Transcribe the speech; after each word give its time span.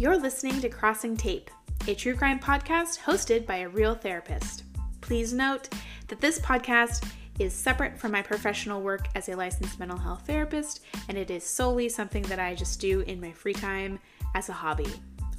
You're 0.00 0.16
listening 0.16 0.60
to 0.60 0.68
Crossing 0.68 1.16
Tape, 1.16 1.50
a 1.88 1.94
true 1.96 2.14
crime 2.14 2.38
podcast 2.38 3.00
hosted 3.00 3.44
by 3.46 3.56
a 3.56 3.68
real 3.68 3.96
therapist. 3.96 4.62
Please 5.00 5.32
note 5.32 5.68
that 6.06 6.20
this 6.20 6.38
podcast 6.38 7.10
is 7.40 7.52
separate 7.52 7.98
from 7.98 8.12
my 8.12 8.22
professional 8.22 8.80
work 8.80 9.08
as 9.16 9.28
a 9.28 9.34
licensed 9.34 9.80
mental 9.80 9.98
health 9.98 10.24
therapist, 10.24 10.84
and 11.08 11.18
it 11.18 11.32
is 11.32 11.42
solely 11.42 11.88
something 11.88 12.22
that 12.24 12.38
I 12.38 12.54
just 12.54 12.80
do 12.80 13.00
in 13.00 13.20
my 13.20 13.32
free 13.32 13.52
time 13.52 13.98
as 14.36 14.48
a 14.48 14.52
hobby. 14.52 14.86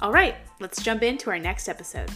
All 0.02 0.12
right, 0.12 0.36
let's 0.60 0.82
jump 0.82 1.02
into 1.02 1.30
our 1.30 1.38
next 1.38 1.66
episode. 1.66 2.10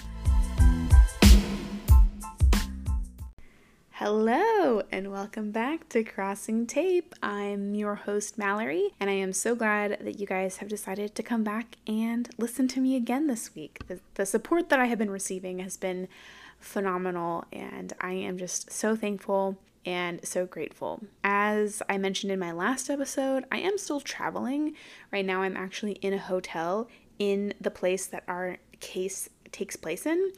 Hello, 4.04 4.82
and 4.92 5.10
welcome 5.10 5.50
back 5.50 5.88
to 5.88 6.04
Crossing 6.04 6.66
Tape. 6.66 7.14
I'm 7.22 7.74
your 7.74 7.94
host, 7.94 8.36
Mallory, 8.36 8.90
and 9.00 9.08
I 9.08 9.14
am 9.14 9.32
so 9.32 9.54
glad 9.54 9.96
that 10.02 10.20
you 10.20 10.26
guys 10.26 10.58
have 10.58 10.68
decided 10.68 11.14
to 11.14 11.22
come 11.22 11.42
back 11.42 11.76
and 11.86 12.28
listen 12.36 12.68
to 12.68 12.80
me 12.80 12.96
again 12.96 13.28
this 13.28 13.54
week. 13.54 13.78
The, 13.88 14.00
the, 14.16 14.26
support 14.26 14.68
that 14.68 14.78
I 14.78 14.84
have 14.84 14.98
been 14.98 15.10
receiving 15.10 15.60
has 15.60 15.78
been 15.78 16.08
phenomenal, 16.58 17.46
and 17.50 17.94
I 17.98 18.12
am 18.12 18.36
just 18.36 18.70
so 18.70 18.94
thankful 18.94 19.56
and 19.86 20.20
so 20.22 20.44
grateful. 20.44 21.00
As 21.24 21.80
I 21.88 21.96
mentioned 21.96 22.30
in 22.30 22.38
my 22.38 22.52
last 22.52 22.90
episode, 22.90 23.46
I 23.50 23.60
am 23.60 23.78
still 23.78 24.00
traveling. 24.00 24.74
Right 25.12 25.24
now, 25.24 25.40
I'm 25.40 25.56
actually 25.56 25.92
in 25.92 26.12
a 26.12 26.18
hotel 26.18 26.88
in 27.18 27.54
the 27.58 27.70
place 27.70 28.04
that 28.08 28.24
our 28.28 28.58
case 28.80 29.30
takes 29.50 29.76
place 29.76 30.04
in, 30.04 30.32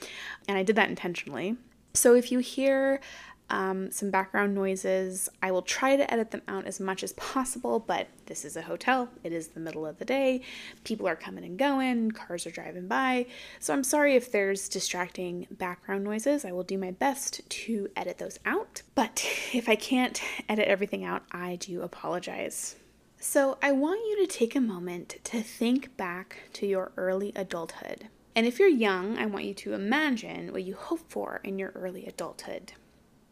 and 0.47 0.57
I 0.57 0.63
did 0.63 0.77
that 0.77 0.89
intentionally. 0.89 1.57
So 1.95 2.15
if 2.15 2.31
you 2.31 2.41
hear 2.41 3.01
um, 3.51 3.91
some 3.91 4.11
background 4.11 4.55
noises. 4.55 5.29
I 5.43 5.51
will 5.51 5.63
try 5.63 5.97
to 5.97 6.13
edit 6.13 6.31
them 6.31 6.43
out 6.49 6.67
as 6.67 6.81
much 6.81 7.03
as 7.03 7.13
possible, 7.13 7.79
but 7.79 8.09
this 8.27 8.45
is 8.45 8.57
a 8.57 8.63
hotel. 8.63 9.09
It 9.23 9.33
is 9.33 9.49
the 9.49 9.61
middle 9.61 9.87
of 9.87 9.99
the 9.99 10.05
day. 10.05 10.43
People 10.85 11.07
are 11.07 11.17
coming 11.17 11.45
and 11.45 11.59
going, 11.59 12.11
cars 12.11 12.47
are 12.47 12.51
driving 12.51 12.89
by. 12.89 13.27
So 13.61 13.73
I'm 13.73 13.85
sorry 13.85 14.17
if 14.17 14.33
there's 14.33 14.69
distracting 14.69 15.47
background 15.51 16.05
noises. 16.05 16.45
I 16.45 16.53
will 16.53 16.65
do 16.65 16.79
my 16.79 16.91
best 16.91 17.49
to 17.49 17.89
edit 17.95 18.19
those 18.19 18.39
out. 18.45 18.83
But 18.95 19.25
if 19.53 19.69
I 19.69 19.77
can't 19.77 20.21
edit 20.49 20.69
everything 20.69 21.05
out, 21.05 21.23
I 21.31 21.57
do 21.57 21.83
apologize. 21.83 22.77
So 23.19 23.59
I 23.63 23.73
want 23.73 24.01
you 24.01 24.27
to 24.27 24.33
take 24.33 24.55
a 24.55 24.61
moment 24.61 25.17
to 25.25 25.43
think 25.43 25.97
back 25.97 26.37
to 26.55 26.67
your 26.67 26.93
early 26.97 27.33
adulthood. 27.35 28.09
And 28.35 28.47
if 28.47 28.59
you're 28.59 28.69
young, 28.69 29.17
I 29.17 29.25
want 29.25 29.47
you 29.47 29.55
to 29.55 29.73
imagine 29.73 30.53
what 30.53 30.63
you 30.63 30.75
hope 30.75 31.01
for 31.09 31.41
in 31.43 31.59
your 31.59 31.71
early 31.71 32.05
adulthood. 32.05 32.73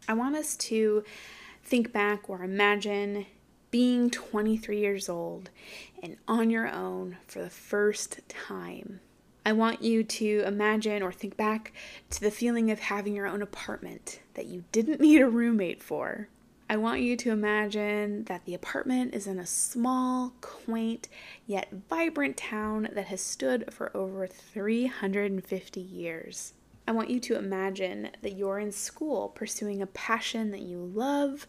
I 0.07 0.13
want 0.13 0.37
us 0.37 0.57
to 0.57 1.05
think 1.63 1.93
back 1.93 2.29
or 2.29 2.43
imagine 2.43 3.27
being 3.71 4.11
23 4.11 4.79
years 4.79 5.09
old 5.09 5.51
and 6.03 6.17
on 6.29 6.51
your 6.51 6.69
own 6.69 7.17
for 7.27 7.41
the 7.43 7.51
first 7.51 8.21
time. 8.29 9.01
I 9.47 9.53
want 9.53 9.83
you 9.83 10.05
to 10.05 10.43
imagine 10.47 11.03
or 11.03 11.13
think 11.13 11.37
back 11.37 11.73
to 12.11 12.21
the 12.21 12.31
feeling 12.31 12.71
of 12.71 12.79
having 12.79 13.15
your 13.15 13.27
own 13.27 13.43
apartment 13.43 14.21
that 14.35 14.47
you 14.47 14.65
didn't 14.73 15.01
need 15.01 15.21
a 15.21 15.29
roommate 15.29 15.83
for. 15.83 16.29
I 16.69 16.77
want 16.77 17.01
you 17.01 17.17
to 17.17 17.31
imagine 17.31 18.25
that 18.25 18.47
the 18.47 18.55
apartment 18.55 19.15
is 19.15 19.27
in 19.27 19.39
a 19.39 19.47
small, 19.47 20.33
quaint, 20.41 21.09
yet 21.47 21.69
vibrant 21.91 22.37
town 22.37 22.89
that 22.93 23.07
has 23.07 23.21
stood 23.21 23.73
for 23.73 23.95
over 23.95 24.27
350 24.27 25.81
years. 25.81 26.55
I 26.87 26.93
want 26.93 27.09
you 27.09 27.19
to 27.21 27.39
imagine 27.39 28.11
that 28.21 28.37
you're 28.37 28.59
in 28.59 28.71
school 28.71 29.31
pursuing 29.31 29.81
a 29.81 29.87
passion 29.87 30.51
that 30.51 30.61
you 30.61 30.79
love 30.79 31.47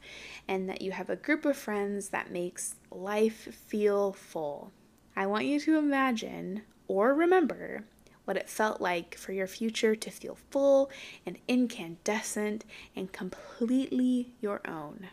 and 0.47 0.69
that 0.69 0.81
you 0.81 0.91
have 0.91 1.09
a 1.09 1.17
group 1.17 1.43
of 1.45 1.57
friends 1.57 2.09
that 2.09 2.31
makes 2.31 2.75
life 2.89 3.53
feel 3.67 4.13
full. 4.13 4.71
I 5.15 5.25
want 5.25 5.45
you 5.45 5.59
to 5.61 5.77
imagine 5.77 6.61
or 6.87 7.13
remember 7.13 7.83
what 8.23 8.37
it 8.37 8.49
felt 8.49 8.79
like 8.79 9.15
for 9.17 9.33
your 9.33 9.47
future 9.47 9.95
to 9.95 10.09
feel 10.09 10.37
full 10.49 10.89
and 11.25 11.37
incandescent 11.47 12.63
and 12.95 13.11
completely 13.11 14.33
your 14.41 14.61
own. 14.67 15.07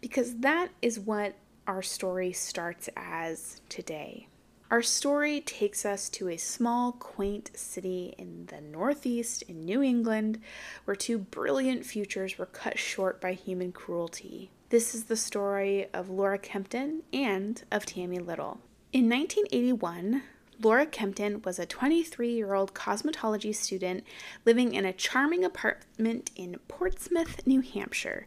Because 0.00 0.38
that 0.38 0.70
is 0.82 0.98
what 0.98 1.36
our 1.66 1.82
story 1.82 2.32
starts 2.32 2.88
as 2.96 3.60
today. 3.68 4.26
Our 4.72 4.80
story 4.80 5.42
takes 5.42 5.84
us 5.84 6.08
to 6.08 6.30
a 6.30 6.38
small, 6.38 6.92
quaint 6.92 7.50
city 7.54 8.14
in 8.16 8.46
the 8.46 8.62
Northeast 8.62 9.42
in 9.42 9.66
New 9.66 9.82
England 9.82 10.40
where 10.86 10.96
two 10.96 11.18
brilliant 11.18 11.84
futures 11.84 12.38
were 12.38 12.46
cut 12.46 12.78
short 12.78 13.20
by 13.20 13.34
human 13.34 13.72
cruelty. 13.72 14.50
This 14.70 14.94
is 14.94 15.04
the 15.04 15.16
story 15.16 15.88
of 15.92 16.08
Laura 16.08 16.38
Kempton 16.38 17.02
and 17.12 17.62
of 17.70 17.84
Tammy 17.84 18.18
Little. 18.18 18.60
In 18.94 19.10
1981, 19.10 20.22
Laura 20.58 20.86
Kempton 20.86 21.42
was 21.42 21.58
a 21.58 21.66
23 21.66 22.32
year 22.32 22.54
old 22.54 22.72
cosmetology 22.72 23.54
student 23.54 24.04
living 24.46 24.72
in 24.72 24.86
a 24.86 24.94
charming 24.94 25.44
apartment 25.44 26.30
in 26.34 26.58
Portsmouth, 26.68 27.46
New 27.46 27.60
Hampshire, 27.60 28.26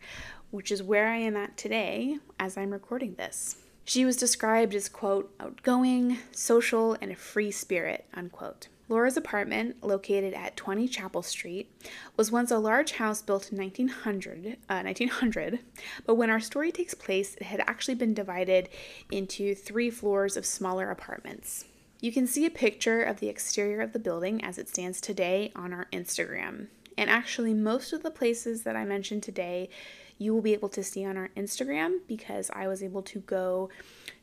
which 0.52 0.72
is 0.72 0.84
where 0.84 1.08
I 1.08 1.18
am 1.18 1.36
at 1.36 1.58
today 1.58 2.20
as 2.40 2.56
I'm 2.56 2.70
recording 2.70 3.16
this. 3.16 3.65
She 3.86 4.04
was 4.04 4.18
described 4.18 4.74
as, 4.74 4.90
quote, 4.90 5.34
outgoing, 5.40 6.18
social, 6.32 6.98
and 7.00 7.12
a 7.12 7.16
free 7.16 7.52
spirit, 7.52 8.06
unquote. 8.16 8.68
Laura's 8.90 9.18
apartment, 9.18 9.84
located 9.84 10.34
at 10.34 10.56
20 10.56 10.88
Chapel 10.88 11.22
Street, 11.22 11.72
was 12.18 12.32
once 12.32 12.52
a 12.52 12.58
large 12.58 12.94
house 12.94 13.22
built 13.22 13.52
in 13.52 13.58
1900, 13.58 14.58
uh, 14.70 14.82
1900, 14.82 15.60
but 16.06 16.16
when 16.16 16.30
our 16.30 16.40
story 16.40 16.72
takes 16.72 16.94
place, 16.94 17.36
it 17.36 17.44
had 17.44 17.62
actually 17.62 17.96
been 17.96 18.14
divided 18.14 18.70
into 19.12 19.56
three 19.56 19.90
floors 19.90 20.38
of 20.38 20.46
smaller 20.46 20.92
apartments. 20.92 21.66
You 22.00 22.12
can 22.12 22.28
see 22.28 22.46
a 22.46 22.52
picture 22.52 23.02
of 23.02 23.20
the 23.20 23.30
exterior 23.30 23.82
of 23.82 23.94
the 23.94 24.00
building 24.00 24.44
as 24.44 24.58
it 24.60 24.70
stands 24.70 25.02
today 25.02 25.52
on 25.56 25.74
our 25.74 25.88
Instagram. 25.92 26.68
And 26.98 27.10
actually, 27.10 27.54
most 27.54 27.94
of 27.94 28.04
the 28.04 28.12
places 28.12 28.64
that 28.64 28.76
I 28.76 28.86
mentioned 28.86 29.24
today 29.24 29.70
you 30.18 30.34
will 30.34 30.42
be 30.42 30.54
able 30.54 30.70
to 30.70 30.84
see 30.84 31.06
on 31.06 31.18
our 31.18 31.30
Instagram 31.36 32.00
because 32.08 32.50
I 32.54 32.68
was 32.68 32.82
able 32.82 33.02
to 33.04 33.20
go 33.20 33.70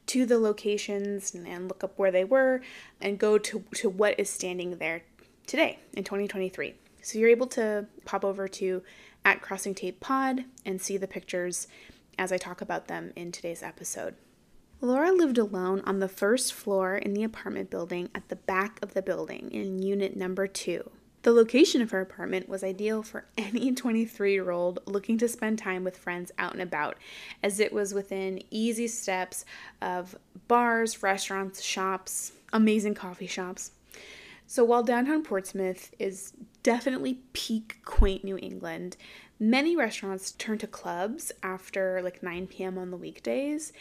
to 0.06 0.26
the 0.26 0.38
locations 0.38 1.34
and 1.34 1.68
look 1.68 1.84
up 1.84 1.98
where 1.98 2.10
they 2.10 2.24
were 2.24 2.60
and 3.00 3.18
go 3.18 3.38
to, 3.38 3.64
to 3.74 3.88
what 3.88 4.18
is 4.18 4.28
standing 4.30 4.78
there 4.78 5.02
today 5.46 5.78
in 5.92 6.04
2023. 6.04 6.74
So 7.02 7.18
you're 7.18 7.30
able 7.30 7.46
to 7.48 7.86
pop 8.04 8.24
over 8.24 8.48
to 8.48 8.82
at 9.24 9.42
Crossing 9.42 9.74
Tape 9.74 10.00
Pod 10.00 10.44
and 10.64 10.80
see 10.80 10.96
the 10.96 11.06
pictures 11.06 11.68
as 12.18 12.32
I 12.32 12.36
talk 12.36 12.60
about 12.60 12.88
them 12.88 13.12
in 13.16 13.32
today's 13.32 13.62
episode. 13.62 14.14
Laura 14.80 15.12
lived 15.12 15.38
alone 15.38 15.80
on 15.86 16.00
the 16.00 16.08
first 16.08 16.52
floor 16.52 16.96
in 16.96 17.14
the 17.14 17.22
apartment 17.22 17.70
building 17.70 18.08
at 18.14 18.28
the 18.28 18.36
back 18.36 18.80
of 18.82 18.94
the 18.94 19.02
building 19.02 19.48
in 19.52 19.80
unit 19.80 20.16
number 20.16 20.48
two. 20.48 20.90
The 21.22 21.32
location 21.32 21.80
of 21.80 21.92
her 21.92 22.00
apartment 22.00 22.48
was 22.48 22.64
ideal 22.64 23.02
for 23.02 23.24
any 23.38 23.72
23 23.72 24.32
year 24.32 24.50
old 24.50 24.80
looking 24.86 25.18
to 25.18 25.28
spend 25.28 25.58
time 25.58 25.84
with 25.84 25.96
friends 25.96 26.32
out 26.38 26.52
and 26.52 26.62
about, 26.62 26.96
as 27.42 27.60
it 27.60 27.72
was 27.72 27.94
within 27.94 28.42
easy 28.50 28.88
steps 28.88 29.44
of 29.80 30.16
bars, 30.48 31.02
restaurants, 31.02 31.62
shops, 31.62 32.32
amazing 32.52 32.94
coffee 32.94 33.26
shops. 33.26 33.72
So 34.46 34.64
while 34.64 34.82
downtown 34.82 35.22
Portsmouth 35.22 35.94
is 35.98 36.32
definitely 36.62 37.20
peak 37.32 37.78
quaint 37.84 38.24
New 38.24 38.38
England, 38.38 38.96
Many 39.42 39.74
restaurants 39.74 40.30
turn 40.30 40.58
to 40.58 40.68
clubs 40.68 41.32
after 41.42 42.00
like 42.00 42.22
9 42.22 42.46
p.m. 42.46 42.78
on 42.78 42.92
the 42.92 42.96
weekdays, 42.96 43.72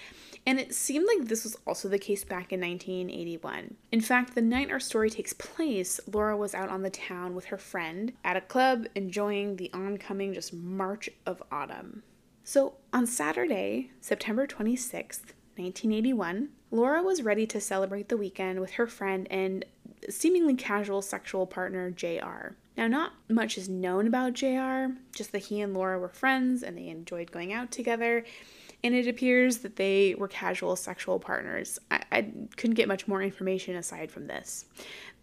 and 0.44 0.60
it 0.60 0.74
seemed 0.74 1.06
like 1.06 1.28
this 1.28 1.44
was 1.44 1.56
also 1.68 1.88
the 1.88 2.00
case 2.00 2.24
back 2.24 2.52
in 2.52 2.60
1981. 2.62 3.76
In 3.92 4.02
fact, 4.02 4.34
the 4.34 4.42
night 4.42 4.72
our 4.72 4.80
story 4.80 5.12
takes 5.12 5.34
place, 5.34 6.00
Laura 6.12 6.36
was 6.36 6.56
out 6.56 6.70
on 6.70 6.82
the 6.82 6.90
town 6.90 7.36
with 7.36 7.46
her 7.46 7.60
friend 7.60 8.14
at 8.24 8.38
a 8.38 8.42
club 8.42 8.88
enjoying 8.96 9.58
the 9.58 9.70
oncoming 9.72 10.34
just 10.34 10.52
march 10.52 11.12
of 11.28 11.44
autumn. 11.52 12.02
So 12.44 12.78
on 12.92 13.06
Saturday, 13.06 13.92
September 14.02 14.48
26th, 14.48 15.36
1981, 15.58 16.50
Laura 16.72 17.04
was 17.04 17.22
ready 17.22 17.46
to 17.46 17.62
celebrate 17.62 18.10
the 18.10 18.18
weekend 18.18 18.62
with 18.62 18.72
her 18.72 18.88
friend 18.88 19.28
and 19.30 19.64
seemingly 20.10 20.56
casual 20.56 21.02
sexual 21.02 21.46
partner, 21.46 21.92
JR. 21.92 22.56
Now, 22.78 22.88
not 22.88 23.14
much 23.30 23.58
is 23.58 23.68
known 23.68 24.08
about 24.08 24.34
JR, 24.34 24.94
just 25.14 25.32
that 25.34 25.40
he 25.40 25.62
and 25.62 25.74
Laura 25.74 26.00
were 26.00 26.10
friends 26.10 26.64
and 26.64 26.78
they 26.78 26.88
enjoyed 26.88 27.32
going 27.32 27.54
out 27.54 27.70
together, 27.72 28.24
and 28.84 28.96
it 28.96 29.08
appears 29.08 29.60
that 29.60 29.76
they 29.76 30.16
were 30.18 30.28
casual 30.28 30.76
sexual 30.76 31.20
partners. 31.20 31.80
I, 31.92 32.02
I 32.12 32.22
couldn't 32.56 32.76
get 32.76 32.88
much 32.88 33.08
more 33.08 33.22
information 33.22 33.76
aside 33.76 34.10
from 34.10 34.28
this. 34.28 34.66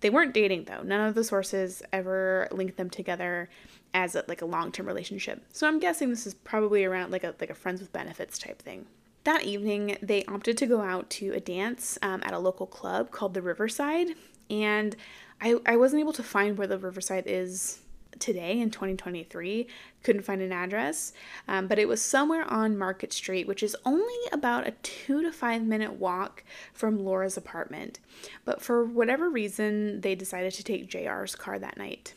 They 0.00 0.10
weren't 0.10 0.34
dating 0.34 0.64
though. 0.64 0.82
None 0.82 1.08
of 1.08 1.14
the 1.14 1.24
sources 1.24 1.82
ever 1.92 2.48
linked 2.52 2.76
them 2.76 2.90
together 2.90 3.48
as 3.94 4.14
a, 4.14 4.24
like 4.28 4.42
a 4.42 4.46
long-term 4.46 4.86
relationship. 4.86 5.42
So 5.52 5.66
I'm 5.66 5.80
guessing 5.80 6.10
this 6.10 6.26
is 6.26 6.34
probably 6.34 6.84
around 6.84 7.10
like 7.10 7.24
a 7.24 7.34
like 7.40 7.50
a 7.50 7.54
friends 7.54 7.80
with 7.80 7.92
benefits 7.92 8.38
type 8.38 8.60
thing. 8.62 8.86
That 9.24 9.44
evening, 9.44 9.98
they 10.00 10.24
opted 10.24 10.56
to 10.58 10.66
go 10.66 10.80
out 10.80 11.10
to 11.10 11.32
a 11.32 11.40
dance 11.40 11.98
um, 12.02 12.22
at 12.24 12.32
a 12.32 12.38
local 12.38 12.66
club 12.66 13.10
called 13.10 13.34
the 13.34 13.42
Riverside, 13.42 14.14
and 14.50 14.96
I, 15.40 15.56
I 15.66 15.76
wasn't 15.76 16.00
able 16.00 16.12
to 16.14 16.22
find 16.22 16.58
where 16.58 16.66
the 16.66 16.78
Riverside 16.78 17.24
is 17.26 17.80
today 18.18 18.60
in 18.60 18.70
2023. 18.70 19.66
Couldn't 20.02 20.22
find 20.22 20.42
an 20.42 20.52
address, 20.52 21.12
um, 21.46 21.66
but 21.66 21.78
it 21.78 21.88
was 21.88 22.02
somewhere 22.02 22.44
on 22.44 22.78
Market 22.78 23.12
Street, 23.12 23.46
which 23.46 23.62
is 23.62 23.76
only 23.84 24.14
about 24.32 24.66
a 24.66 24.72
two 24.82 25.22
to 25.22 25.32
five 25.32 25.62
minute 25.62 25.94
walk 25.94 26.44
from 26.72 26.98
Laura's 26.98 27.36
apartment. 27.36 28.00
But 28.44 28.60
for 28.60 28.84
whatever 28.84 29.28
reason, 29.28 30.00
they 30.00 30.14
decided 30.14 30.52
to 30.54 30.64
take 30.64 30.88
JR's 30.88 31.36
car 31.36 31.58
that 31.58 31.76
night. 31.76 32.14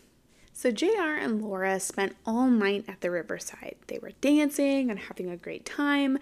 So 0.61 0.69
JR 0.69 1.17
and 1.19 1.41
Laura 1.41 1.79
spent 1.79 2.15
all 2.23 2.45
night 2.45 2.85
at 2.87 3.01
the 3.01 3.09
riverside. 3.09 3.77
They 3.87 3.97
were 3.97 4.11
dancing 4.21 4.91
and 4.91 4.99
having 4.99 5.27
a 5.27 5.35
great 5.35 5.65
time 5.65 6.19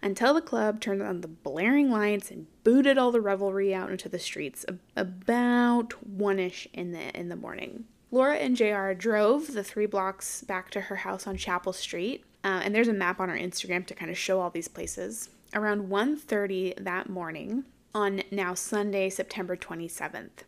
until 0.00 0.32
the 0.32 0.40
club 0.40 0.80
turned 0.80 1.02
on 1.02 1.22
the 1.22 1.26
blaring 1.26 1.90
lights 1.90 2.30
and 2.30 2.46
booted 2.62 2.98
all 2.98 3.10
the 3.10 3.20
revelry 3.20 3.74
out 3.74 3.90
into 3.90 4.08
the 4.08 4.20
streets 4.20 4.64
about 4.94 6.06
one-ish 6.06 6.68
in 6.72 6.92
the 6.92 7.10
in 7.18 7.30
the 7.30 7.34
morning. 7.34 7.86
Laura 8.12 8.36
and 8.36 8.56
JR 8.56 8.92
drove 8.92 9.54
the 9.54 9.64
three 9.64 9.86
blocks 9.86 10.42
back 10.42 10.70
to 10.70 10.82
her 10.82 10.96
house 10.96 11.26
on 11.26 11.36
Chapel 11.36 11.72
Street, 11.72 12.24
uh, 12.44 12.60
and 12.62 12.72
there's 12.72 12.86
a 12.86 12.92
map 12.92 13.18
on 13.18 13.28
our 13.28 13.36
Instagram 13.36 13.84
to 13.86 13.94
kind 13.96 14.12
of 14.12 14.16
show 14.16 14.40
all 14.40 14.50
these 14.50 14.68
places. 14.68 15.30
Around 15.52 15.88
1:30 15.88 16.74
that 16.78 17.08
morning, 17.08 17.64
on 17.92 18.22
now 18.30 18.54
Sunday, 18.54 19.10
September 19.10 19.56
27th. 19.56 20.44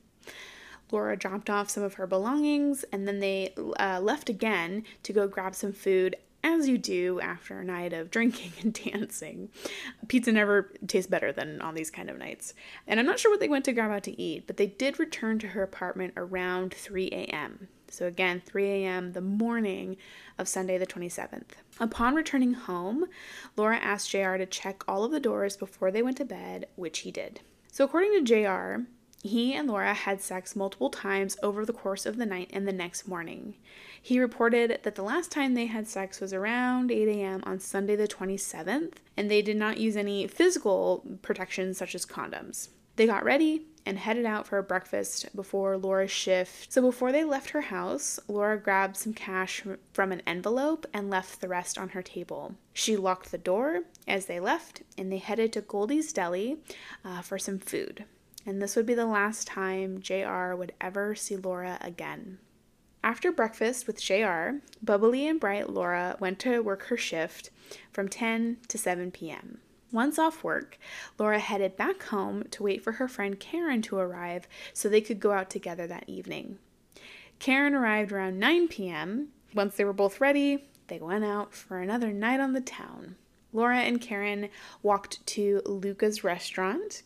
Laura 0.93 1.17
dropped 1.17 1.51
off 1.51 1.71
some 1.71 1.83
of 1.83 1.95
her 1.95 2.07
belongings 2.07 2.85
and 2.93 3.09
then 3.09 3.19
they 3.19 3.53
uh, 3.81 3.99
left 4.01 4.29
again 4.29 4.85
to 5.03 5.13
go 5.13 5.27
grab 5.27 5.55
some 5.55 5.73
food, 5.73 6.15
as 6.45 6.69
you 6.69 6.77
do 6.77 7.21
after 7.21 7.61
a 7.61 7.65
night 7.65 7.93
of 7.93 8.11
drinking 8.11 8.53
and 8.61 8.75
dancing. 8.75 9.49
Pizza 10.09 10.33
never 10.33 10.73
tastes 10.87 11.11
better 11.11 11.33
than 11.33 11.61
on 11.61 11.75
these 11.75 11.91
kind 11.91 12.11
of 12.11 12.19
nights. 12.19 12.55
And 12.87 12.99
I'm 12.99 13.07
not 13.07 13.19
sure 13.19 13.31
what 13.31 13.41
they 13.41 13.49
went 13.49 13.65
to 13.67 13.73
grab 13.73 13.91
out 13.91 14.03
to 14.05 14.21
eat, 14.21 14.47
but 14.47 14.57
they 14.57 14.67
did 14.67 14.99
return 14.99 15.39
to 15.41 15.49
her 15.49 15.63
apartment 15.63 16.15
around 16.17 16.75
3 16.75 17.09
a.m. 17.09 17.69
So, 17.89 18.07
again, 18.07 18.41
3 18.45 18.67
a.m., 18.67 19.13
the 19.13 19.21
morning 19.21 19.99
of 20.39 20.49
Sunday, 20.49 20.79
the 20.79 20.87
27th. 20.87 21.51
Upon 21.79 22.15
returning 22.15 22.55
home, 22.55 23.05
Laura 23.55 23.77
asked 23.77 24.11
JR 24.11 24.37
to 24.37 24.47
check 24.47 24.83
all 24.89 25.05
of 25.05 25.13
the 25.13 25.21
doors 25.21 25.59
before 25.59 25.91
they 25.91 26.03
went 26.03 26.17
to 26.17 26.25
bed, 26.25 26.69
which 26.75 27.01
he 27.01 27.11
did. 27.11 27.41
So, 27.71 27.85
according 27.85 28.13
to 28.13 28.23
JR, 28.23 28.85
he 29.23 29.55
and 29.55 29.69
Laura 29.69 29.95
had 29.95 30.21
sex 30.21 30.57
multiple 30.57 30.91
times 30.91 31.37
over 31.45 31.65
the 31.65 31.73
course 31.73 32.07
of 32.07 32.17
the 32.17 32.27
night 32.27 32.51
and 32.53 32.67
the 32.67 32.73
next 32.73 33.07
morning. 33.07 33.55
He 34.01 34.19
reported 34.19 34.81
that 34.83 34.97
the 34.97 35.05
last 35.05 35.31
time 35.31 35.55
they 35.55 35.67
had 35.67 35.87
sex 35.87 36.21
was 36.21 36.33
around 36.33 36.91
8 36.91 37.07
a.m. 37.09 37.41
on 37.47 37.61
Sunday, 37.61 37.95
the 37.95 38.09
27th, 38.09 38.95
and 39.17 39.31
they 39.31 39.41
did 39.41 39.57
not 39.57 39.79
use 39.79 39.97
any 39.97 40.27
physical 40.27 41.05
protection 41.23 41.73
such 41.73 41.95
as 41.95 42.05
condoms. 42.05 42.71
They 42.97 43.07
got 43.07 43.25
ready 43.25 43.67
and 43.87 43.99
headed 43.99 44.27
out 44.27 44.47
for 44.47 44.61
breakfast 44.61 45.35
before 45.37 45.77
Laura's 45.77 46.11
shift. 46.11 46.73
So 46.73 46.83
before 46.83 47.13
they 47.13 47.25
left 47.25 47.51
her 47.51 47.63
house, 47.63 48.19
Laura 48.27 48.59
grabbed 48.59 48.97
some 48.97 49.15
cash 49.15 49.63
from 49.93 50.11
an 50.11 50.23
envelope 50.27 50.85
and 50.93 51.11
left 51.11 51.41
the 51.41 51.49
rest 51.49 51.79
on 51.79 51.91
her 51.91 52.03
table. 52.03 52.57
She 52.75 52.97
locked 52.97 53.31
the 53.31 53.39
door 53.39 53.83
as 54.07 54.27
they 54.27 54.41
left, 54.41 54.83
and 54.99 55.13
they 55.13 55.19
headed 55.19 55.53
to 55.53 55.61
Goldie's 55.61 56.13
Deli 56.13 56.59
uh, 57.05 57.23
for 57.23 57.39
some 57.39 57.61
food 57.61 58.05
and 58.47 58.61
this 58.61 58.77
would 58.77 58.87
be 58.87 58.95
the 58.95 59.07
last 59.07 59.47
time 59.47 60.01
JR 60.01 60.55
would 60.55 60.73
ever 60.81 61.15
see 61.15 61.37
Laura 61.37 61.79
again. 61.81 62.39
After 63.05 63.33
breakfast 63.33 63.87
with 63.87 64.01
JR, 64.01 64.59
bubbly 64.83 65.27
and 65.27 65.41
bright 65.41 65.69
Laura 65.69 66.17
went 66.21 66.39
to 66.41 66.61
work 66.61 66.85
her 66.85 66.97
shift 66.97 67.51
from 67.93 68.09
10 68.09 68.59
to 68.69 68.79
7 68.79 69.11
p.m. 69.11 69.59
Once 69.91 70.19
off 70.19 70.43
work, 70.45 70.79
Laura 71.19 71.39
headed 71.39 71.77
back 71.77 72.05
home 72.05 72.45
to 72.51 72.63
wait 72.63 72.83
for 72.83 72.93
her 72.93 73.09
friend 73.09 73.39
Karen 73.39 73.83
to 73.83 73.99
arrive 73.99 74.47
so 74.73 74.89
they 74.89 75.01
could 75.01 75.21
go 75.21 75.33
out 75.33 75.51
together 75.51 75.87
that 75.87 76.05
evening. 76.07 76.59
Karen 77.39 77.75
arrived 77.75 78.13
around 78.13 78.39
9 78.39 78.69
p.m. 78.69 79.29
Once 79.53 79.77
they 79.77 79.85
were 79.85 79.93
both 79.93 80.21
ready, 80.21 80.69
they 80.87 80.99
went 80.99 81.25
out 81.25 81.53
for 81.53 81.81
another 81.81 82.13
night 82.13 82.41
on 82.41 82.53
the 82.53 82.61
town. 82.61 83.17
Laura 83.53 83.79
and 83.79 84.01
Karen 84.01 84.49
walked 84.83 85.25
to 85.27 85.61
Luca's 85.67 86.25
restaurant 86.25 87.03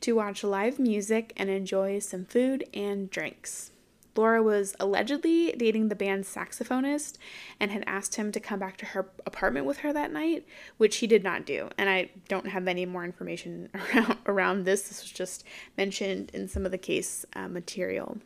to 0.00 0.12
watch 0.12 0.42
live 0.42 0.78
music 0.78 1.32
and 1.36 1.50
enjoy 1.50 1.98
some 1.98 2.24
food 2.24 2.64
and 2.72 3.10
drinks. 3.10 3.72
Laura 4.16 4.42
was 4.42 4.74
allegedly 4.80 5.52
dating 5.56 5.88
the 5.88 5.94
band's 5.94 6.32
saxophonist 6.32 7.16
and 7.58 7.70
had 7.70 7.84
asked 7.86 8.16
him 8.16 8.32
to 8.32 8.40
come 8.40 8.58
back 8.58 8.76
to 8.76 8.86
her 8.86 9.08
apartment 9.24 9.66
with 9.66 9.78
her 9.78 9.92
that 9.92 10.12
night, 10.12 10.46
which 10.78 10.96
he 10.96 11.06
did 11.06 11.22
not 11.22 11.46
do. 11.46 11.68
And 11.78 11.88
I 11.88 12.10
don't 12.28 12.48
have 12.48 12.66
any 12.66 12.86
more 12.86 13.04
information 13.04 13.68
around, 13.94 14.18
around 14.26 14.64
this. 14.64 14.88
This 14.88 15.02
was 15.02 15.10
just 15.10 15.44
mentioned 15.76 16.30
in 16.34 16.48
some 16.48 16.66
of 16.66 16.72
the 16.72 16.78
case 16.78 17.24
uh, 17.34 17.48
material. 17.48 18.18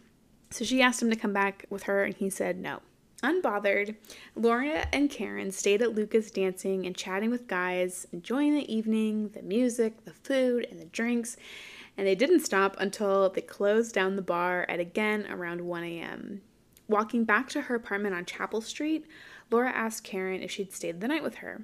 So 0.50 0.64
she 0.64 0.82
asked 0.82 1.02
him 1.02 1.10
to 1.10 1.16
come 1.16 1.32
back 1.32 1.66
with 1.68 1.84
her, 1.84 2.04
and 2.04 2.14
he 2.14 2.30
said 2.30 2.58
no. 2.58 2.80
Unbothered, 3.24 3.96
Laura 4.36 4.86
and 4.92 5.08
Karen 5.08 5.50
stayed 5.50 5.80
at 5.80 5.94
Luca's 5.94 6.30
dancing 6.30 6.84
and 6.84 6.94
chatting 6.94 7.30
with 7.30 7.48
guys, 7.48 8.06
enjoying 8.12 8.54
the 8.54 8.70
evening, 8.70 9.30
the 9.30 9.40
music, 9.40 10.04
the 10.04 10.12
food, 10.12 10.66
and 10.70 10.78
the 10.78 10.84
drinks, 10.84 11.38
and 11.96 12.06
they 12.06 12.14
didn't 12.14 12.44
stop 12.44 12.76
until 12.78 13.30
they 13.30 13.40
closed 13.40 13.94
down 13.94 14.16
the 14.16 14.22
bar 14.22 14.66
at 14.68 14.78
again 14.78 15.26
around 15.30 15.62
1 15.62 15.84
a.m. 15.84 16.42
Walking 16.86 17.24
back 17.24 17.48
to 17.48 17.62
her 17.62 17.74
apartment 17.74 18.14
on 18.14 18.26
Chapel 18.26 18.60
Street, 18.60 19.06
Laura 19.50 19.70
asked 19.70 20.04
Karen 20.04 20.42
if 20.42 20.50
she'd 20.50 20.74
stayed 20.74 21.00
the 21.00 21.08
night 21.08 21.22
with 21.22 21.36
her. 21.36 21.62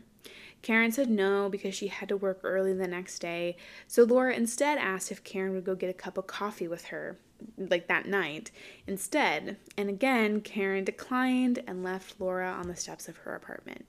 Karen 0.62 0.92
said 0.92 1.10
no 1.10 1.50
because 1.50 1.74
she 1.74 1.88
had 1.88 2.08
to 2.08 2.16
work 2.16 2.40
early 2.42 2.72
the 2.72 2.88
next 2.88 3.18
day, 3.18 3.58
so 3.86 4.04
Laura 4.04 4.32
instead 4.32 4.78
asked 4.78 5.12
if 5.12 5.24
Karen 5.24 5.52
would 5.52 5.64
go 5.64 5.74
get 5.74 5.90
a 5.90 5.94
cup 5.94 6.16
of 6.16 6.26
coffee 6.26 6.68
with 6.68 6.86
her 6.86 7.18
like 7.56 7.88
that 7.88 8.06
night 8.06 8.50
instead. 8.86 9.56
And 9.76 9.88
again, 9.88 10.40
Karen 10.40 10.84
declined 10.84 11.62
and 11.66 11.82
left 11.82 12.20
Laura 12.20 12.50
on 12.50 12.68
the 12.68 12.76
steps 12.76 13.08
of 13.08 13.18
her 13.18 13.34
apartment. 13.34 13.86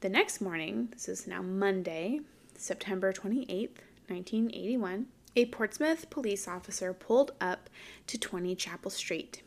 The 0.00 0.08
next 0.08 0.40
morning, 0.40 0.88
this 0.92 1.08
is 1.08 1.26
now 1.26 1.42
Monday, 1.42 2.20
September 2.56 3.12
28th, 3.12 3.78
1981, 4.08 5.06
a 5.36 5.46
Portsmouth 5.46 6.10
police 6.10 6.46
officer 6.46 6.92
pulled 6.92 7.32
up 7.40 7.70
to 8.06 8.18
20 8.18 8.54
Chapel 8.56 8.90
Street. 8.90 9.42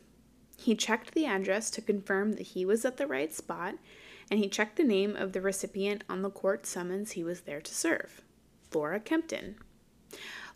He 0.56 0.74
checked 0.74 1.12
the 1.12 1.26
address 1.26 1.70
to 1.72 1.82
confirm 1.82 2.32
that 2.32 2.48
he 2.48 2.64
was 2.64 2.84
at 2.84 2.96
the 2.96 3.06
right 3.06 3.32
spot, 3.32 3.74
and 4.30 4.40
he 4.40 4.48
checked 4.48 4.76
the 4.76 4.84
name 4.84 5.14
of 5.14 5.32
the 5.32 5.40
recipient 5.40 6.02
on 6.08 6.22
the 6.22 6.30
court 6.30 6.66
summons 6.66 7.12
he 7.12 7.22
was 7.22 7.42
there 7.42 7.60
to 7.60 7.74
serve 7.74 8.22
Laura 8.74 8.98
Kempton. 8.98 9.56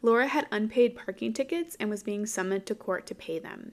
Laura 0.03 0.27
had 0.27 0.47
unpaid 0.51 0.97
parking 0.97 1.33
tickets 1.33 1.77
and 1.79 1.91
was 1.91 2.03
being 2.03 2.27
summoned 2.27 2.67
to 2.67 2.75
court 2.75 3.07
to 3.07 3.15
pay 3.15 3.39
them. 3.39 3.73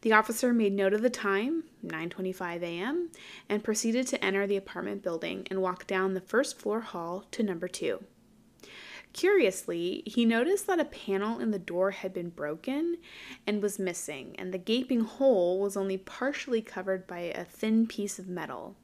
The 0.00 0.12
officer 0.12 0.52
made 0.52 0.72
note 0.72 0.92
of 0.92 1.02
the 1.02 1.10
time, 1.10 1.64
9:25 1.84 2.62
a.m., 2.62 3.10
and 3.48 3.64
proceeded 3.64 4.06
to 4.08 4.24
enter 4.24 4.46
the 4.46 4.56
apartment 4.56 5.02
building 5.02 5.46
and 5.50 5.62
walk 5.62 5.86
down 5.86 6.14
the 6.14 6.20
first 6.20 6.58
floor 6.58 6.80
hall 6.80 7.24
to 7.30 7.42
number 7.42 7.68
2. 7.68 8.04
Curiously, 9.14 10.02
he 10.06 10.24
noticed 10.24 10.66
that 10.66 10.80
a 10.80 10.84
panel 10.84 11.38
in 11.38 11.52
the 11.52 11.58
door 11.58 11.92
had 11.92 12.12
been 12.12 12.30
broken 12.30 12.96
and 13.46 13.62
was 13.62 13.78
missing, 13.78 14.34
and 14.36 14.52
the 14.52 14.58
gaping 14.58 15.00
hole 15.00 15.60
was 15.60 15.76
only 15.76 15.96
partially 15.96 16.60
covered 16.60 17.06
by 17.06 17.20
a 17.20 17.44
thin 17.44 17.86
piece 17.86 18.18
of 18.18 18.28
metal. 18.28 18.76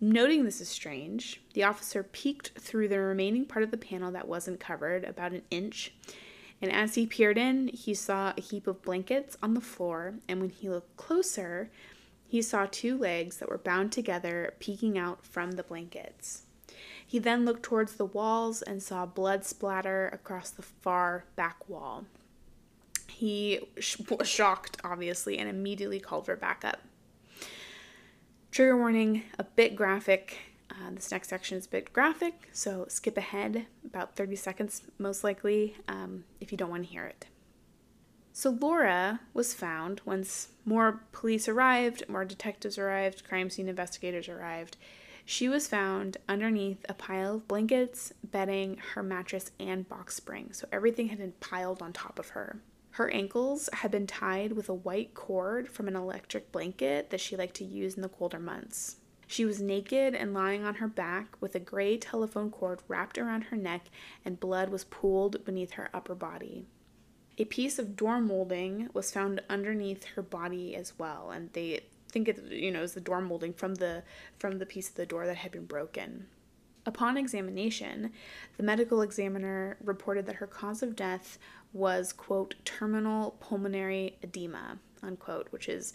Noting 0.00 0.44
this 0.44 0.60
is 0.60 0.68
strange, 0.68 1.40
the 1.54 1.64
officer 1.64 2.02
peeked 2.02 2.52
through 2.58 2.88
the 2.88 3.00
remaining 3.00 3.46
part 3.46 3.62
of 3.62 3.70
the 3.70 3.78
panel 3.78 4.12
that 4.12 4.28
wasn't 4.28 4.60
covered, 4.60 5.04
about 5.04 5.32
an 5.32 5.42
inch, 5.50 5.94
and 6.60 6.70
as 6.70 6.94
he 6.94 7.06
peered 7.06 7.38
in, 7.38 7.68
he 7.68 7.94
saw 7.94 8.32
a 8.36 8.40
heap 8.40 8.66
of 8.66 8.82
blankets 8.82 9.36
on 9.42 9.54
the 9.54 9.60
floor, 9.60 10.14
and 10.28 10.40
when 10.40 10.50
he 10.50 10.68
looked 10.68 10.96
closer, 10.96 11.70
he 12.26 12.42
saw 12.42 12.66
two 12.70 12.98
legs 12.98 13.38
that 13.38 13.48
were 13.48 13.58
bound 13.58 13.92
together 13.92 14.54
peeking 14.58 14.98
out 14.98 15.24
from 15.24 15.52
the 15.52 15.62
blankets. 15.62 16.42
He 17.06 17.18
then 17.18 17.44
looked 17.44 17.62
towards 17.62 17.94
the 17.94 18.04
walls 18.04 18.62
and 18.62 18.82
saw 18.82 19.06
blood 19.06 19.44
splatter 19.44 20.08
across 20.12 20.50
the 20.50 20.62
far 20.62 21.24
back 21.36 21.68
wall. 21.68 22.04
He 23.08 23.60
was 24.10 24.28
shocked, 24.28 24.78
obviously, 24.84 25.38
and 25.38 25.48
immediately 25.48 26.00
called 26.00 26.26
for 26.26 26.36
backup. 26.36 26.80
Trigger 28.56 28.78
warning, 28.78 29.22
a 29.38 29.44
bit 29.44 29.76
graphic. 29.76 30.38
Uh, 30.70 30.88
this 30.94 31.10
next 31.10 31.28
section 31.28 31.58
is 31.58 31.66
a 31.66 31.68
bit 31.68 31.92
graphic, 31.92 32.48
so 32.52 32.86
skip 32.88 33.18
ahead 33.18 33.66
about 33.84 34.16
30 34.16 34.34
seconds, 34.34 34.80
most 34.96 35.22
likely, 35.22 35.76
um, 35.88 36.24
if 36.40 36.50
you 36.50 36.56
don't 36.56 36.70
want 36.70 36.84
to 36.84 36.88
hear 36.88 37.04
it. 37.04 37.26
So, 38.32 38.56
Laura 38.58 39.20
was 39.34 39.52
found 39.52 40.00
once 40.06 40.48
more 40.64 41.02
police 41.12 41.48
arrived, 41.48 42.08
more 42.08 42.24
detectives 42.24 42.78
arrived, 42.78 43.28
crime 43.28 43.50
scene 43.50 43.68
investigators 43.68 44.26
arrived. 44.26 44.78
She 45.26 45.50
was 45.50 45.68
found 45.68 46.16
underneath 46.26 46.82
a 46.88 46.94
pile 46.94 47.34
of 47.34 47.48
blankets, 47.48 48.14
bedding, 48.24 48.78
her 48.94 49.02
mattress, 49.02 49.50
and 49.60 49.86
box 49.86 50.14
spring. 50.14 50.54
So, 50.54 50.66
everything 50.72 51.08
had 51.08 51.18
been 51.18 51.34
piled 51.40 51.82
on 51.82 51.92
top 51.92 52.18
of 52.18 52.30
her. 52.30 52.62
Her 52.96 53.10
ankles 53.10 53.68
had 53.74 53.90
been 53.90 54.06
tied 54.06 54.52
with 54.52 54.70
a 54.70 54.74
white 54.74 55.12
cord 55.12 55.68
from 55.68 55.86
an 55.86 55.96
electric 55.96 56.50
blanket 56.50 57.10
that 57.10 57.20
she 57.20 57.36
liked 57.36 57.54
to 57.56 57.64
use 57.64 57.94
in 57.94 58.00
the 58.00 58.08
colder 58.08 58.38
months. 58.38 58.96
She 59.26 59.44
was 59.44 59.60
naked 59.60 60.14
and 60.14 60.32
lying 60.32 60.64
on 60.64 60.76
her 60.76 60.88
back 60.88 61.36
with 61.38 61.54
a 61.54 61.60
gray 61.60 61.98
telephone 61.98 62.50
cord 62.50 62.80
wrapped 62.88 63.18
around 63.18 63.42
her 63.42 63.56
neck, 63.58 63.90
and 64.24 64.40
blood 64.40 64.70
was 64.70 64.84
pooled 64.84 65.44
beneath 65.44 65.72
her 65.72 65.90
upper 65.92 66.14
body. 66.14 66.68
A 67.36 67.44
piece 67.44 67.78
of 67.78 67.96
door 67.96 68.18
molding 68.18 68.88
was 68.94 69.12
found 69.12 69.42
underneath 69.50 70.04
her 70.14 70.22
body 70.22 70.74
as 70.74 70.98
well, 70.98 71.30
and 71.30 71.52
they 71.52 71.82
think 72.08 72.28
it 72.28 72.44
you 72.44 72.70
know 72.70 72.80
is 72.80 72.94
the 72.94 73.00
door 73.02 73.20
molding 73.20 73.52
from 73.52 73.74
the 73.74 74.04
from 74.38 74.58
the 74.58 74.64
piece 74.64 74.88
of 74.88 74.94
the 74.94 75.04
door 75.04 75.26
that 75.26 75.36
had 75.36 75.52
been 75.52 75.66
broken. 75.66 76.28
Upon 76.86 77.16
examination, 77.16 78.12
the 78.56 78.62
medical 78.62 79.02
examiner 79.02 79.76
reported 79.84 80.24
that 80.26 80.36
her 80.36 80.46
cause 80.46 80.82
of 80.82 80.94
death 80.96 81.38
was 81.72 82.12
quote 82.12 82.54
terminal 82.64 83.32
pulmonary 83.40 84.16
edema 84.22 84.78
unquote, 85.02 85.48
which 85.50 85.68
is 85.68 85.92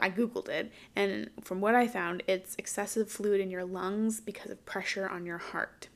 I 0.00 0.10
googled 0.10 0.50
it, 0.50 0.70
and 0.94 1.30
from 1.40 1.62
what 1.62 1.74
I 1.74 1.88
found, 1.88 2.22
it's 2.26 2.54
excessive 2.58 3.10
fluid 3.10 3.40
in 3.40 3.50
your 3.50 3.64
lungs 3.64 4.20
because 4.20 4.50
of 4.50 4.66
pressure 4.66 5.08
on 5.08 5.24
your 5.24 5.38
heart. 5.38 5.88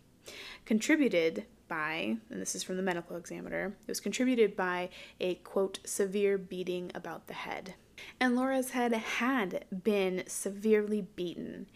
Contributed 0.65 1.45
by, 1.69 2.17
and 2.31 2.41
this 2.41 2.55
is 2.55 2.63
from 2.63 2.79
the 2.79 2.83
medical 2.83 3.17
examiner, 3.17 3.77
it 3.83 3.89
was 3.89 4.01
contributed 4.01 4.57
by 4.57 4.89
a 5.21 5.35
quote, 5.37 5.81
severe 5.85 6.39
beating 6.39 6.91
about 6.95 7.27
the 7.27 7.35
head. 7.35 7.75
And 8.21 8.37
Laura's 8.37 8.71
head 8.71 8.93
had 8.93 9.65
been 9.85 10.25
severely 10.27 11.03
beaten. 11.17 11.67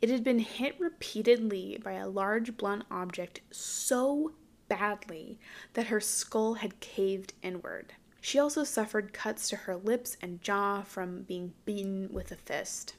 It 0.00 0.08
had 0.08 0.24
been 0.24 0.38
hit 0.38 0.78
repeatedly 0.78 1.78
by 1.82 1.92
a 1.92 2.08
large 2.08 2.56
blunt 2.56 2.84
object 2.90 3.40
so 3.50 4.32
badly 4.68 5.38
that 5.74 5.86
her 5.86 6.00
skull 6.00 6.54
had 6.54 6.80
caved 6.80 7.34
inward. 7.42 7.92
She 8.20 8.38
also 8.38 8.64
suffered 8.64 9.12
cuts 9.12 9.48
to 9.48 9.56
her 9.56 9.76
lips 9.76 10.16
and 10.22 10.42
jaw 10.42 10.82
from 10.82 11.22
being 11.22 11.54
beaten 11.64 12.08
with 12.12 12.30
a 12.30 12.36
fist. 12.36 12.94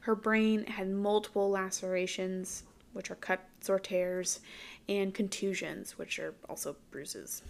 Her 0.00 0.14
brain 0.14 0.66
had 0.66 0.90
multiple 0.90 1.50
lacerations, 1.50 2.62
which 2.92 3.10
are 3.10 3.16
cuts 3.16 3.68
or 3.68 3.78
tears, 3.78 4.40
and 4.88 5.12
contusions, 5.12 5.98
which 5.98 6.18
are 6.18 6.34
also 6.48 6.76
bruises. 6.90 7.42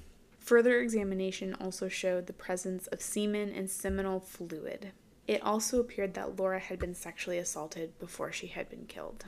Further 0.46 0.78
examination 0.78 1.56
also 1.60 1.88
showed 1.88 2.28
the 2.28 2.32
presence 2.32 2.86
of 2.86 3.02
semen 3.02 3.52
and 3.52 3.68
seminal 3.68 4.20
fluid. 4.20 4.92
It 5.26 5.42
also 5.42 5.80
appeared 5.80 6.14
that 6.14 6.36
Laura 6.36 6.60
had 6.60 6.78
been 6.78 6.94
sexually 6.94 7.38
assaulted 7.38 7.98
before 7.98 8.30
she 8.30 8.46
had 8.46 8.70
been 8.70 8.86
killed. 8.86 9.24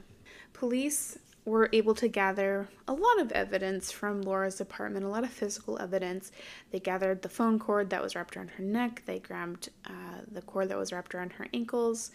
Police 0.52 1.18
were 1.44 1.70
able 1.72 1.96
to 1.96 2.06
gather 2.06 2.68
a 2.87 2.92
lot 2.92 3.20
of 3.20 3.32
evidence 3.32 3.90
from 3.90 4.22
Laura's 4.22 4.60
apartment, 4.60 5.04
a 5.04 5.08
lot 5.08 5.25
of 5.25 5.30
physical 5.30 5.76
evidence. 5.80 6.30
They 6.70 6.78
gathered 6.78 7.22
the 7.22 7.28
phone 7.28 7.58
cord 7.58 7.90
that 7.90 8.00
was 8.00 8.14
wrapped 8.14 8.37
around 8.37 8.50
her 8.50 8.62
neck, 8.62 9.02
they 9.04 9.18
grabbed 9.18 9.70
uh, 9.87 10.20
the 10.30 10.42
cord 10.42 10.68
that 10.68 10.78
was 10.78 10.92
wrapped 10.92 11.16
around 11.16 11.32
her 11.32 11.48
ankles, 11.52 12.12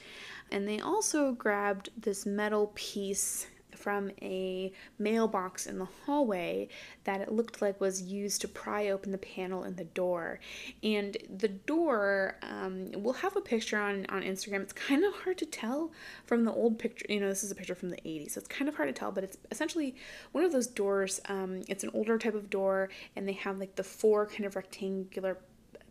and 0.50 0.66
they 0.66 0.80
also 0.80 1.34
grabbed 1.34 1.90
this 1.98 2.26
metal 2.26 2.72
piece 2.74 3.48
from 3.78 4.12
a 4.22 4.72
mailbox 5.00 5.66
in 5.68 5.80
the 5.80 5.88
hallway 6.06 6.68
that 7.04 7.22
it 7.22 7.32
looked 7.32 7.62
like 7.62 7.80
was 7.80 8.02
used 8.02 8.42
to 8.42 8.48
pry 8.48 8.90
open 8.90 9.12
the 9.12 9.18
panel 9.18 9.64
in 9.64 9.76
the 9.76 9.84
door. 9.84 10.40
And 10.82 11.18
the 11.30 11.50
door, 11.50 12.38
um, 12.42 12.92
we'll 12.94 13.14
have 13.14 13.36
a 13.36 13.42
picture 13.42 13.78
on, 13.78 14.06
on 14.10 14.22
Instagram. 14.22 14.62
It's 14.62 14.74
kind 14.74 15.04
of 15.04 15.14
hard 15.14 15.38
to 15.40 15.46
tell 15.46 15.92
from 16.26 16.46
the 16.46 16.52
old 16.52 16.80
picture. 16.80 17.06
You 17.10 17.20
know, 17.20 17.30
this 17.30 17.44
is 17.44 17.52
a 17.52 17.56
picture 17.56 17.76
from 17.76 17.90
the 17.90 17.98
80s, 17.98 18.32
so 18.32 18.40
it's 18.40 18.48
kind 18.48 18.70
of 18.70 18.76
hard 18.76 18.90
to 18.90 18.94
tell, 18.94 19.12
but 19.12 19.24
it's 19.24 19.38
essentially 19.52 19.96
one 20.32 20.44
of 20.44 20.52
those 20.52 20.68
doors. 20.68 21.20
Um, 21.30 21.62
it's 21.68 21.84
an 21.84 21.92
older 21.94 22.18
type 22.18 22.36
of 22.36 22.50
door, 22.50 22.90
and 23.16 23.28
they 23.28 23.34
have 23.34 23.60
like 23.60 23.76
the 23.76 23.84
four 23.84 24.26
kind 24.26 24.46
of 24.46 24.56
rectangular 24.56 25.38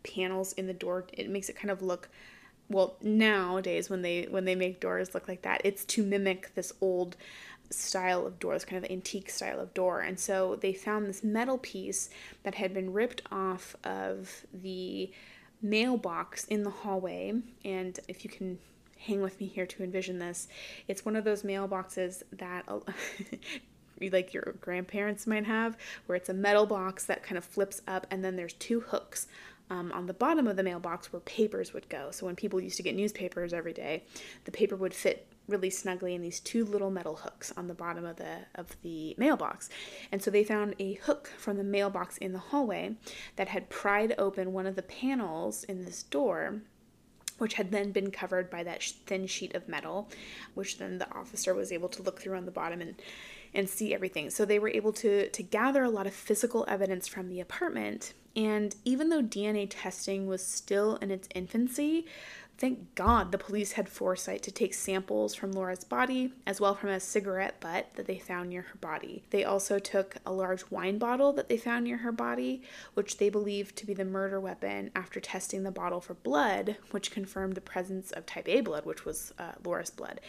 panels 0.03 0.53
in 0.55 0.67
the 0.67 0.73
door. 0.73 1.07
It 1.13 1.31
makes 1.31 1.49
it 1.49 1.57
kind 1.57 1.71
of 1.71 1.83
look 1.83 2.09
well 2.69 2.97
nowadays 3.03 3.91
when 3.91 4.03
they 4.03 4.27
when 4.31 4.45
they 4.45 4.55
make 4.55 4.81
doors 4.81 5.15
look 5.15 5.29
like 5.29 5.43
that 5.43 5.61
it's 5.65 5.85
to 5.85 6.03
mimic 6.03 6.55
this 6.55 6.73
old 6.81 7.17
style 7.73 8.27
of 8.27 8.39
door, 8.39 8.55
this 8.55 8.65
kind 8.65 8.85
of 8.85 8.91
antique 8.91 9.31
style 9.31 9.61
of 9.61 9.73
door. 9.75 10.01
And 10.01 10.19
so 10.19 10.57
they 10.61 10.73
found 10.73 11.07
this 11.07 11.23
metal 11.23 11.59
piece 11.59 12.11
that 12.43 12.55
had 12.55 12.75
been 12.75 12.93
ripped 12.93 13.23
off 13.31 13.77
of 13.85 14.47
the 14.53 15.11
mailbox 15.61 16.45
in 16.45 16.63
the 16.63 16.71
hallway. 16.71 17.35
And 17.65 17.99
if 18.09 18.25
you 18.25 18.31
can 18.31 18.59
hang 18.99 19.23
with 19.23 19.41
me 19.41 19.47
here 19.47 19.67
to 19.67 19.83
envision 19.83 20.19
this, 20.19 20.49
it's 20.89 21.05
one 21.05 21.17
of 21.17 21.25
those 21.25 21.43
mailboxes 21.43 22.23
that. 22.33 22.67
like 24.11 24.35
your 24.35 24.57
grandparents 24.61 25.29
might 25.29 25.47
have, 25.47 25.77
where 26.07 26.17
it's 26.17 26.29
a 26.29 26.35
metal 26.35 26.67
box 26.67 27.05
that 27.05 27.23
kind 27.23 27.39
of 27.39 27.45
flips 27.45 27.81
up, 27.87 28.05
and 28.11 28.25
then 28.25 28.35
there's 28.35 28.55
two 28.55 28.81
hooks 28.81 29.29
um, 29.71 29.91
on 29.93 30.07
the 30.07 30.15
bottom 30.15 30.47
of 30.47 30.57
the 30.57 30.63
mailbox 30.63 31.13
where 31.13 31.21
papers 31.21 31.73
would 31.73 31.89
go. 31.89 32.11
So 32.11 32.27
when 32.27 32.37
people 32.37 32.61
used 32.61 32.77
to 32.77 32.83
get 32.83 32.95
newspapers 32.95 33.53
every 33.53 33.73
day, 33.73 34.03
the 34.45 34.51
paper 34.51 34.77
would 34.77 34.93
fit 34.93 35.32
really 35.49 35.71
snugly 35.71 36.15
in 36.15 36.23
these 36.23 36.41
two 36.41 36.65
little 36.65 36.91
metal 36.91 37.17
hooks 37.17 37.53
on 37.57 37.69
the 37.69 37.75
bottom 37.75 38.05
of 38.05 38.17
the 38.17 38.39
of 38.55 38.77
the 38.83 39.15
mailbox. 39.19 39.69
And 40.11 40.23
so 40.23 40.31
they 40.31 40.45
found 40.45 40.75
a 40.79 40.95
hook 40.95 41.33
from 41.37 41.57
the 41.57 41.65
mailbox 41.65 42.17
in 42.19 42.33
the 42.33 42.39
hallway 42.39 42.97
that 43.37 43.49
had 43.49 43.71
pried 43.71 44.15
open 44.19 44.53
one 44.53 44.67
of 44.67 44.77
the 44.77 44.83
panels 44.83 45.65
in 45.65 45.85
this 45.85 46.03
door 46.03 46.63
which 47.39 47.55
had 47.55 47.73
then 47.73 47.91
been 47.91 48.13
covered 48.13 48.49
by 48.49 48.63
that 48.63 48.85
thin 49.07 49.27
sheet 49.27 49.53
of 49.57 49.69
metal, 49.69 50.09
which 50.55 50.79
then 50.79 50.99
the 50.99 51.11
officer 51.13 51.53
was 51.53 51.73
able 51.73 51.89
to 51.89 52.01
look 52.01 52.21
through 52.21 52.37
on 52.37 52.45
the 52.45 52.53
bottom 52.53 52.81
and 52.81 52.95
and 53.55 53.69
see 53.69 53.93
everything. 53.93 54.31
So 54.31 54.45
they 54.45 54.61
were 54.61 54.69
able 54.69 54.93
to 54.95 55.29
to 55.29 55.43
gather 55.43 55.83
a 55.83 55.91
lot 55.91 56.07
of 56.07 56.15
physical 56.15 56.65
evidence 56.69 57.09
from 57.09 57.29
the 57.29 57.41
apartment. 57.41 58.15
And 58.35 58.77
even 58.85 59.09
though 59.09 59.23
DNA 59.23 59.67
testing 59.69 60.27
was 60.27 60.47
still 60.47 60.97
in 60.97 61.11
its 61.11 61.29
infancy, 61.35 62.07
Thank 62.59 62.95
God 62.95 63.33
the 63.33 63.39
police 63.39 63.73
had 63.73 63.89
foresight 63.89 64.43
to 64.45 64.53
take 64.53 64.73
samples 64.73 65.35
from 65.35 65.51
Laura's 65.51 65.83
body, 65.83 66.33
as 66.47 66.61
well 66.61 66.77
from 66.77 66.91
a 66.91 67.01
cigarette 67.01 67.59
butt 67.59 67.89
that 67.97 68.07
they 68.07 68.19
found 68.19 68.51
near 68.51 68.63
her 68.63 68.79
body. 68.81 69.25
They 69.31 69.43
also 69.43 69.81
took 69.81 70.17
a 70.25 70.33
large 70.33 70.71
wine 70.71 70.99
bottle 70.99 71.33
that 71.33 71.49
they 71.49 71.57
found 71.57 71.85
near 71.85 71.97
her 71.97 72.13
body, 72.13 72.63
which 72.95 73.19
they 73.19 73.31
believed 73.31 73.75
to 73.77 73.87
be 73.87 73.95
the 73.95 74.05
murder 74.05 74.39
weapon 74.39 74.93
after 74.95 75.19
testing 75.19 75.65
the 75.65 75.73
bottle 75.73 76.01
for 76.01 76.15
blood, 76.15 76.77
which 76.93 77.11
confirmed 77.11 77.57
the 77.57 77.61
presence 77.61 78.13
of 78.13 78.27
type 78.27 78.49
A 78.49 78.61
blood, 78.61 78.87
which 78.87 79.05
was 79.05 79.35
uh, 79.41 79.53
Laura's 79.65 79.91
blood. 79.91 80.21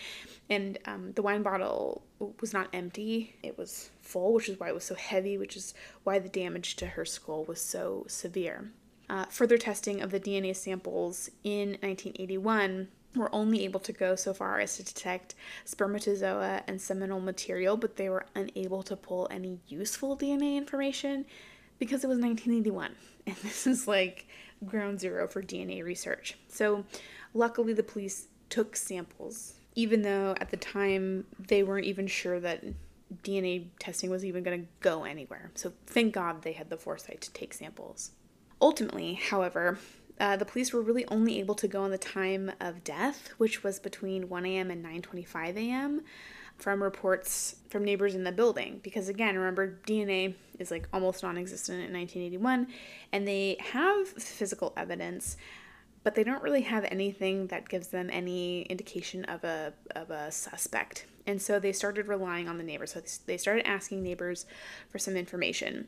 And 0.49 0.79
um, 0.85 1.11
the 1.13 1.21
wine 1.21 1.43
bottle 1.43 2.03
was 2.39 2.51
not 2.51 2.69
empty, 2.73 3.35
it 3.43 3.59
was 3.59 3.91
full, 4.01 4.33
which 4.33 4.49
is 4.49 4.59
why 4.59 4.69
it 4.69 4.75
was 4.75 4.85
so 4.85 4.95
heavy, 4.95 5.37
which 5.37 5.55
is 5.55 5.75
why 6.03 6.17
the 6.17 6.29
damage 6.29 6.77
to 6.77 6.87
her 6.87 7.05
skull 7.05 7.43
was 7.43 7.61
so 7.61 8.05
severe. 8.07 8.71
Uh, 9.13 9.25
further 9.25 9.59
testing 9.59 10.01
of 10.01 10.09
the 10.09 10.19
DNA 10.19 10.55
samples 10.55 11.29
in 11.43 11.77
1981 11.83 12.87
were 13.15 13.29
only 13.31 13.63
able 13.63 13.79
to 13.79 13.91
go 13.93 14.15
so 14.15 14.33
far 14.33 14.59
as 14.59 14.75
to 14.75 14.83
detect 14.83 15.35
spermatozoa 15.65 16.63
and 16.65 16.81
seminal 16.81 17.19
material, 17.19 17.77
but 17.77 17.95
they 17.95 18.09
were 18.09 18.25
unable 18.33 18.81
to 18.81 18.95
pull 18.95 19.27
any 19.29 19.59
useful 19.67 20.17
DNA 20.17 20.57
information 20.57 21.25
because 21.77 22.03
it 22.03 22.07
was 22.07 22.17
1981. 22.17 22.95
And 23.27 23.35
this 23.37 23.67
is 23.67 23.87
like 23.87 24.25
ground 24.65 24.99
zero 24.99 25.27
for 25.27 25.43
DNA 25.43 25.81
research. 25.83 26.35
So, 26.49 26.83
luckily, 27.33 27.71
the 27.71 27.83
police 27.83 28.27
took 28.49 28.75
samples, 28.75 29.53
even 29.75 30.01
though 30.01 30.35
at 30.41 30.49
the 30.49 30.57
time 30.57 31.25
they 31.39 31.63
weren't 31.63 31.85
even 31.85 32.07
sure 32.07 32.39
that 32.41 32.65
DNA 33.23 33.67
testing 33.79 34.09
was 34.09 34.25
even 34.25 34.43
going 34.43 34.61
to 34.61 34.67
go 34.81 35.05
anywhere. 35.05 35.51
So, 35.53 35.71
thank 35.85 36.13
God 36.13 36.41
they 36.41 36.51
had 36.51 36.69
the 36.69 36.75
foresight 36.75 37.21
to 37.21 37.31
take 37.31 37.53
samples. 37.53 38.11
Ultimately, 38.63 39.15
however, 39.15 39.77
uh, 40.21 40.37
the 40.37 40.45
police 40.45 40.71
were 40.71 40.81
really 40.81 41.05
only 41.09 41.37
able 41.37 41.53
to 41.55 41.67
go 41.67 41.83
on 41.83 41.91
the 41.91 41.97
time 41.97 42.49
of 42.61 42.81
death, 42.81 43.33
which 43.37 43.61
was 43.61 43.77
between 43.77 44.29
1 44.29 44.45
a.m. 44.45 44.71
and 44.71 44.81
9:25 44.81 45.57
a.m. 45.57 46.01
from 46.55 46.81
reports 46.81 47.57
from 47.67 47.83
neighbors 47.83 48.15
in 48.15 48.23
the 48.23 48.31
building. 48.31 48.79
Because 48.81 49.09
again, 49.09 49.37
remember 49.37 49.79
DNA 49.85 50.35
is 50.59 50.71
like 50.71 50.87
almost 50.93 51.23
non-existent 51.23 51.79
in 51.79 51.91
1981, 51.91 52.67
and 53.11 53.27
they 53.27 53.57
have 53.59 54.07
physical 54.07 54.71
evidence, 54.77 55.35
but 56.05 56.15
they 56.15 56.23
don't 56.23 56.41
really 56.41 56.61
have 56.61 56.85
anything 56.85 57.47
that 57.47 57.67
gives 57.67 57.87
them 57.87 58.09
any 58.13 58.61
indication 58.61 59.25
of 59.25 59.43
a 59.43 59.73
of 59.93 60.09
a 60.09 60.31
suspect. 60.31 61.05
And 61.25 61.41
so 61.41 61.59
they 61.59 61.71
started 61.71 62.07
relying 62.07 62.49
on 62.49 62.57
the 62.57 62.63
neighbors. 62.63 62.93
So 62.93 63.01
they 63.25 63.37
started 63.37 63.67
asking 63.67 64.03
neighbors 64.03 64.45
for 64.89 64.99
some 64.99 65.15
information. 65.15 65.87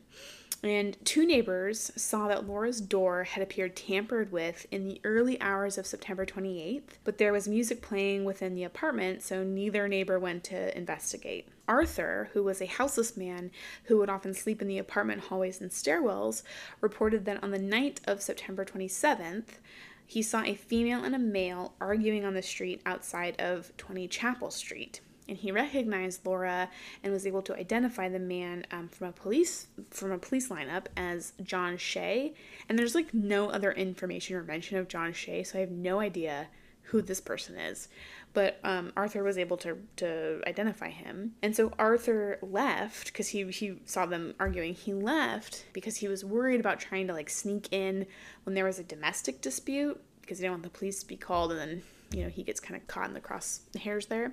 And 0.62 0.96
two 1.04 1.26
neighbors 1.26 1.92
saw 1.96 2.28
that 2.28 2.46
Laura's 2.46 2.80
door 2.80 3.24
had 3.24 3.42
appeared 3.42 3.76
tampered 3.76 4.32
with 4.32 4.66
in 4.70 4.88
the 4.88 5.00
early 5.04 5.40
hours 5.40 5.76
of 5.76 5.86
September 5.86 6.24
28th, 6.24 6.96
but 7.04 7.18
there 7.18 7.32
was 7.32 7.46
music 7.46 7.82
playing 7.82 8.24
within 8.24 8.54
the 8.54 8.64
apartment, 8.64 9.22
so 9.22 9.44
neither 9.44 9.86
neighbor 9.86 10.18
went 10.18 10.44
to 10.44 10.76
investigate. 10.76 11.48
Arthur, 11.68 12.30
who 12.32 12.42
was 12.42 12.62
a 12.62 12.66
houseless 12.66 13.16
man 13.16 13.50
who 13.84 13.98
would 13.98 14.08
often 14.08 14.32
sleep 14.32 14.62
in 14.62 14.68
the 14.68 14.78
apartment 14.78 15.24
hallways 15.24 15.60
and 15.60 15.70
stairwells, 15.70 16.42
reported 16.80 17.26
that 17.26 17.42
on 17.42 17.50
the 17.50 17.58
night 17.58 18.00
of 18.04 18.22
September 18.22 18.64
27th, 18.64 19.58
he 20.06 20.22
saw 20.22 20.42
a 20.42 20.54
female 20.54 21.04
and 21.04 21.14
a 21.14 21.18
male 21.18 21.74
arguing 21.80 22.24
on 22.24 22.34
the 22.34 22.42
street 22.42 22.80
outside 22.86 23.38
of 23.40 23.76
20 23.76 24.08
Chapel 24.08 24.50
Street 24.50 25.00
and 25.28 25.36
he 25.36 25.50
recognized 25.50 26.24
Laura 26.24 26.68
and 27.02 27.12
was 27.12 27.26
able 27.26 27.42
to 27.42 27.56
identify 27.58 28.08
the 28.08 28.18
man 28.18 28.64
um, 28.70 28.88
from 28.88 29.08
a 29.08 29.12
police 29.12 29.66
from 29.90 30.12
a 30.12 30.18
police 30.18 30.48
lineup 30.48 30.86
as 30.96 31.32
John 31.42 31.76
Shea. 31.76 32.34
And 32.68 32.78
there's 32.78 32.94
like 32.94 33.12
no 33.12 33.50
other 33.50 33.72
information 33.72 34.36
or 34.36 34.42
mention 34.42 34.78
of 34.78 34.88
John 34.88 35.12
Shea, 35.12 35.42
so 35.42 35.58
I 35.58 35.60
have 35.60 35.70
no 35.70 36.00
idea 36.00 36.48
who 36.82 37.02
this 37.02 37.20
person 37.20 37.56
is. 37.56 37.88
But 38.32 38.60
um, 38.62 38.92
Arthur 38.96 39.22
was 39.22 39.38
able 39.38 39.56
to 39.58 39.78
to 39.96 40.42
identify 40.46 40.90
him, 40.90 41.32
and 41.42 41.56
so 41.56 41.72
Arthur 41.78 42.38
left 42.42 43.06
because 43.06 43.28
he 43.28 43.44
he 43.50 43.80
saw 43.86 44.06
them 44.06 44.34
arguing. 44.38 44.74
He 44.74 44.92
left 44.92 45.64
because 45.72 45.96
he 45.96 46.08
was 46.08 46.24
worried 46.24 46.60
about 46.60 46.78
trying 46.78 47.06
to 47.06 47.14
like 47.14 47.30
sneak 47.30 47.72
in 47.72 48.06
when 48.44 48.54
there 48.54 48.64
was 48.64 48.78
a 48.78 48.84
domestic 48.84 49.40
dispute 49.40 50.00
because 50.20 50.38
he 50.38 50.42
didn't 50.42 50.52
want 50.52 50.62
the 50.64 50.78
police 50.78 51.00
to 51.00 51.06
be 51.06 51.16
called 51.16 51.52
and 51.52 51.60
then 51.60 51.82
you 52.12 52.22
know, 52.22 52.28
he 52.28 52.42
gets 52.42 52.60
kind 52.60 52.80
of 52.80 52.86
caught 52.86 53.08
in 53.08 53.14
the 53.14 53.20
crosshairs 53.20 54.08
there. 54.08 54.32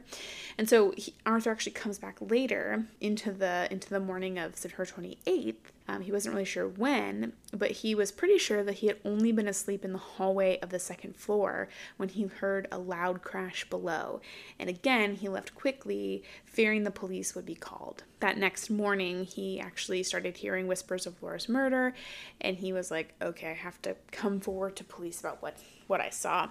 And 0.57 0.69
so 0.69 0.93
he, 0.95 1.13
Arthur 1.25 1.51
actually 1.51 1.71
comes 1.73 1.97
back 1.97 2.17
later 2.21 2.85
into 3.01 3.31
the 3.31 3.67
into 3.71 3.89
the 3.89 3.99
morning 3.99 4.37
of 4.37 4.55
September 4.55 4.85
28th. 4.85 5.55
Um, 5.85 6.01
he 6.01 6.13
wasn't 6.13 6.33
really 6.33 6.45
sure 6.45 6.67
when, 6.67 7.33
but 7.51 7.71
he 7.71 7.93
was 7.93 8.11
pretty 8.11 8.37
sure 8.37 8.63
that 8.63 8.75
he 8.75 8.87
had 8.87 8.97
only 9.03 9.33
been 9.33 9.49
asleep 9.49 9.83
in 9.83 9.91
the 9.91 9.97
hallway 9.97 10.57
of 10.59 10.69
the 10.69 10.79
second 10.79 11.17
floor 11.17 11.67
when 11.97 12.07
he 12.07 12.23
heard 12.23 12.67
a 12.71 12.77
loud 12.77 13.21
crash 13.21 13.69
below. 13.69 14.21
And 14.57 14.69
again, 14.69 15.15
he 15.15 15.27
left 15.27 15.55
quickly, 15.55 16.23
fearing 16.45 16.83
the 16.83 16.91
police 16.91 17.35
would 17.35 17.45
be 17.45 17.55
called. 17.55 18.03
That 18.21 18.37
next 18.37 18.69
morning, 18.69 19.25
he 19.25 19.59
actually 19.59 20.03
started 20.03 20.37
hearing 20.37 20.67
whispers 20.67 21.05
of 21.05 21.21
Laura's 21.21 21.49
murder, 21.49 21.93
and 22.39 22.55
he 22.57 22.71
was 22.71 22.89
like, 22.89 23.13
okay, 23.21 23.49
I 23.49 23.53
have 23.53 23.81
to 23.81 23.97
come 24.11 24.39
forward 24.39 24.77
to 24.77 24.85
police 24.85 25.19
about 25.19 25.41
what 25.41 25.57
what 25.87 26.01
I 26.01 26.09
saw. 26.09 26.49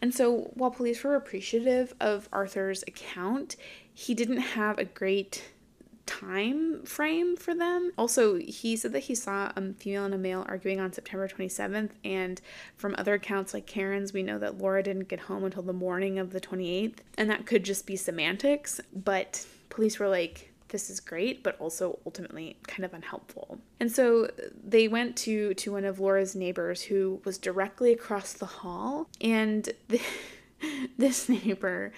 And 0.00 0.14
so 0.14 0.50
while 0.54 0.70
police 0.70 1.02
were 1.02 1.14
appreciative 1.16 1.94
of 2.00 2.28
Arthur's 2.32 2.82
account, 2.86 3.56
he 3.92 4.14
didn't 4.14 4.38
have 4.38 4.78
a 4.78 4.84
great 4.84 5.50
time 6.06 6.84
frame 6.84 7.36
for 7.36 7.54
them. 7.54 7.90
Also, 7.96 8.36
he 8.36 8.76
said 8.76 8.92
that 8.92 9.04
he 9.04 9.14
saw 9.14 9.50
a 9.56 9.72
female 9.72 10.04
and 10.04 10.14
a 10.14 10.18
male 10.18 10.44
arguing 10.48 10.80
on 10.80 10.92
September 10.92 11.26
27th, 11.26 11.90
and 12.04 12.40
from 12.76 12.94
other 12.98 13.14
accounts 13.14 13.54
like 13.54 13.66
Karen's, 13.66 14.12
we 14.12 14.22
know 14.22 14.38
that 14.38 14.58
Laura 14.58 14.82
didn't 14.82 15.08
get 15.08 15.20
home 15.20 15.44
until 15.44 15.62
the 15.62 15.72
morning 15.72 16.18
of 16.18 16.32
the 16.32 16.40
28th, 16.40 16.98
and 17.16 17.30
that 17.30 17.46
could 17.46 17.64
just 17.64 17.86
be 17.86 17.96
semantics, 17.96 18.80
but 18.94 19.46
police 19.70 19.98
were 19.98 20.08
like, 20.08 20.52
this 20.74 20.90
is 20.90 20.98
great, 20.98 21.44
but 21.44 21.56
also 21.60 22.00
ultimately 22.04 22.56
kind 22.66 22.84
of 22.84 22.92
unhelpful. 22.92 23.60
And 23.78 23.92
so 23.92 24.28
they 24.60 24.88
went 24.88 25.16
to 25.18 25.54
to 25.54 25.70
one 25.70 25.84
of 25.84 26.00
Laura's 26.00 26.34
neighbors 26.34 26.82
who 26.82 27.20
was 27.24 27.38
directly 27.38 27.92
across 27.92 28.32
the 28.32 28.46
hall, 28.46 29.08
and 29.20 29.72
the, 29.86 30.00
this 30.98 31.28
neighbor 31.28 31.92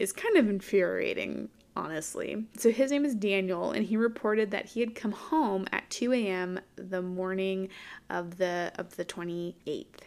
is 0.00 0.12
kind 0.12 0.36
of 0.36 0.48
infuriating 0.48 1.50
honestly. 1.76 2.46
So 2.56 2.72
his 2.72 2.90
name 2.90 3.04
is 3.04 3.14
Daniel, 3.14 3.70
and 3.70 3.86
he 3.86 3.96
reported 3.96 4.50
that 4.50 4.66
he 4.66 4.80
had 4.80 4.96
come 4.96 5.12
home 5.12 5.68
at 5.70 5.88
2 5.90 6.12
a.m. 6.12 6.58
the 6.74 7.02
morning 7.02 7.68
of 8.10 8.38
the 8.38 8.72
of 8.76 8.96
the 8.96 9.04
28th, 9.04 10.00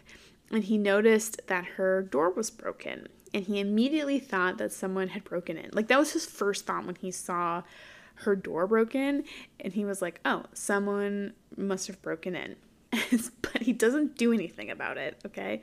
and 0.50 0.64
he 0.64 0.76
noticed 0.76 1.40
that 1.46 1.64
her 1.64 2.02
door 2.02 2.28
was 2.28 2.50
broken, 2.50 3.08
and 3.32 3.44
he 3.44 3.60
immediately 3.60 4.18
thought 4.18 4.58
that 4.58 4.72
someone 4.74 5.08
had 5.08 5.24
broken 5.24 5.56
in. 5.56 5.70
Like 5.72 5.88
that 5.88 5.98
was 5.98 6.12
his 6.12 6.26
first 6.26 6.66
thought 6.66 6.84
when 6.84 6.96
he 6.96 7.10
saw 7.10 7.62
her 8.16 8.36
door 8.36 8.66
broken 8.66 9.24
and 9.58 9.72
he 9.72 9.84
was 9.84 10.02
like, 10.02 10.20
"Oh, 10.24 10.44
someone 10.52 11.34
must 11.56 11.86
have 11.86 12.00
broken 12.02 12.34
in." 12.34 12.56
but 13.42 13.62
he 13.62 13.72
doesn't 13.72 14.16
do 14.16 14.32
anything 14.32 14.70
about 14.70 14.98
it, 14.98 15.20
okay? 15.24 15.62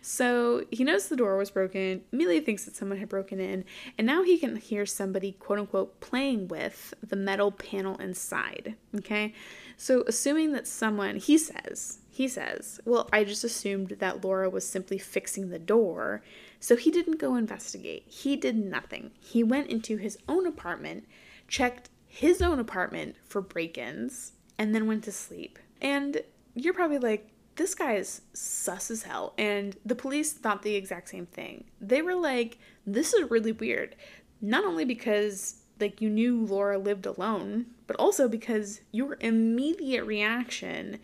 So 0.00 0.64
he 0.70 0.84
knows 0.84 1.08
the 1.08 1.16
door 1.16 1.36
was 1.36 1.50
broken, 1.50 2.02
immediately 2.12 2.40
thinks 2.40 2.64
that 2.64 2.76
someone 2.76 2.98
had 2.98 3.08
broken 3.08 3.40
in, 3.40 3.64
and 3.96 4.06
now 4.06 4.22
he 4.22 4.38
can 4.38 4.56
hear 4.56 4.86
somebody, 4.86 5.32
quote 5.32 5.58
unquote, 5.58 6.00
playing 6.00 6.48
with 6.48 6.94
the 7.02 7.16
metal 7.16 7.50
panel 7.50 7.96
inside, 7.96 8.76
okay? 8.96 9.34
So 9.76 10.04
assuming 10.06 10.52
that 10.52 10.68
someone, 10.68 11.16
he 11.16 11.36
says, 11.36 11.98
he 12.10 12.28
says, 12.28 12.80
Well, 12.84 13.08
I 13.12 13.24
just 13.24 13.44
assumed 13.44 13.90
that 13.98 14.24
Laura 14.24 14.48
was 14.48 14.66
simply 14.66 14.98
fixing 14.98 15.50
the 15.50 15.58
door, 15.58 16.22
so 16.60 16.76
he 16.76 16.90
didn't 16.90 17.18
go 17.18 17.34
investigate. 17.36 18.04
He 18.08 18.36
did 18.36 18.56
nothing. 18.56 19.12
He 19.20 19.42
went 19.42 19.68
into 19.68 19.96
his 19.96 20.18
own 20.28 20.46
apartment, 20.46 21.06
checked 21.48 21.90
his 22.06 22.40
own 22.40 22.58
apartment 22.58 23.16
for 23.24 23.40
break 23.40 23.76
ins, 23.76 24.32
and 24.58 24.74
then 24.74 24.86
went 24.86 25.04
to 25.04 25.12
sleep. 25.12 25.58
And 25.80 26.22
you're 26.54 26.74
probably 26.74 26.98
like, 26.98 27.30
this 27.56 27.74
guy 27.74 27.94
is 27.94 28.22
sus 28.32 28.90
as 28.90 29.02
hell. 29.02 29.34
And 29.36 29.76
the 29.84 29.94
police 29.94 30.32
thought 30.32 30.62
the 30.62 30.76
exact 30.76 31.08
same 31.08 31.26
thing. 31.26 31.64
They 31.80 32.02
were 32.02 32.14
like, 32.14 32.58
this 32.86 33.12
is 33.12 33.30
really 33.30 33.52
weird. 33.52 33.96
Not 34.40 34.64
only 34.64 34.84
because 34.84 35.56
like 35.80 36.00
you 36.00 36.10
knew 36.10 36.44
Laura 36.44 36.78
lived 36.78 37.06
alone, 37.06 37.66
but 37.86 37.96
also 37.96 38.28
because 38.28 38.80
your 38.92 39.16
immediate 39.20 40.04
reaction 40.04 40.98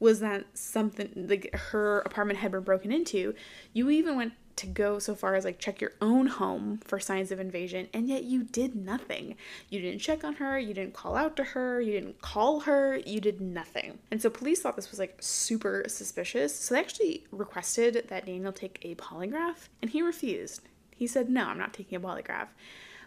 was 0.00 0.20
that 0.20 0.46
something 0.54 1.10
like 1.28 1.52
her 1.54 2.00
apartment 2.00 2.38
had 2.38 2.52
been 2.52 2.62
broken 2.62 2.92
into. 2.92 3.34
You 3.72 3.90
even 3.90 4.16
went 4.16 4.32
to 4.58 4.66
go 4.66 4.98
so 4.98 5.14
far 5.14 5.34
as 5.34 5.44
like 5.44 5.58
check 5.58 5.80
your 5.80 5.92
own 6.00 6.26
home 6.26 6.80
for 6.84 6.98
signs 7.00 7.32
of 7.32 7.40
invasion 7.40 7.88
and 7.94 8.08
yet 8.08 8.24
you 8.24 8.44
did 8.44 8.74
nothing. 8.74 9.36
You 9.70 9.80
didn't 9.80 10.00
check 10.00 10.24
on 10.24 10.34
her, 10.34 10.58
you 10.58 10.74
didn't 10.74 10.94
call 10.94 11.16
out 11.16 11.36
to 11.36 11.44
her, 11.44 11.80
you 11.80 11.92
didn't 11.92 12.20
call 12.20 12.60
her, 12.60 12.96
you 13.06 13.20
did 13.20 13.40
nothing. 13.40 13.98
And 14.10 14.20
so 14.20 14.30
police 14.30 14.60
thought 14.60 14.76
this 14.76 14.90
was 14.90 14.98
like 14.98 15.16
super 15.20 15.84
suspicious. 15.86 16.54
So 16.54 16.74
they 16.74 16.80
actually 16.80 17.24
requested 17.30 18.06
that 18.08 18.26
Daniel 18.26 18.52
take 18.52 18.78
a 18.82 18.94
polygraph 18.96 19.68
and 19.80 19.90
he 19.90 20.02
refused. 20.02 20.62
He 20.94 21.06
said, 21.06 21.30
"No, 21.30 21.44
I'm 21.44 21.58
not 21.58 21.72
taking 21.72 21.96
a 21.96 22.00
polygraph." 22.00 22.48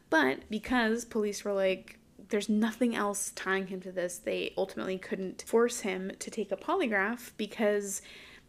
But 0.10 0.50
because 0.50 1.04
police 1.06 1.44
were 1.44 1.54
like 1.54 1.98
there's 2.30 2.50
nothing 2.50 2.96
else 2.96 3.32
tying 3.36 3.68
him 3.68 3.82
to 3.82 3.92
this. 3.92 4.18
They 4.18 4.54
ultimately 4.58 4.98
couldn't 4.98 5.44
force 5.46 5.82
him 5.82 6.14
to 6.20 6.32
take 6.32 6.52
a 6.52 6.58
polygraph 6.58 7.32
because 7.36 8.02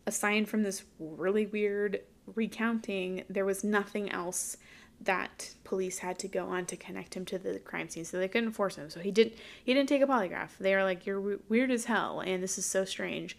aside 0.06 0.48
from 0.48 0.62
this 0.62 0.84
really 0.98 1.46
weird 1.46 2.00
recounting, 2.34 3.24
there 3.28 3.44
was 3.44 3.64
nothing 3.64 4.10
else 4.10 4.56
that 5.04 5.54
police 5.64 5.98
had 5.98 6.18
to 6.20 6.28
go 6.28 6.46
on 6.46 6.66
to 6.66 6.76
connect 6.76 7.14
him 7.14 7.24
to 7.24 7.38
the 7.38 7.58
crime 7.58 7.88
scene 7.88 8.04
so 8.04 8.18
they 8.18 8.28
couldn't 8.28 8.52
force 8.52 8.76
him. 8.76 8.90
So 8.90 9.00
he 9.00 9.10
didn't 9.10 9.34
he 9.64 9.74
didn't 9.74 9.88
take 9.88 10.02
a 10.02 10.06
polygraph. 10.06 10.50
They 10.58 10.74
were 10.74 10.84
like 10.84 11.06
you're 11.06 11.38
weird 11.48 11.70
as 11.70 11.86
hell 11.86 12.20
and 12.20 12.42
this 12.42 12.58
is 12.58 12.66
so 12.66 12.84
strange 12.84 13.36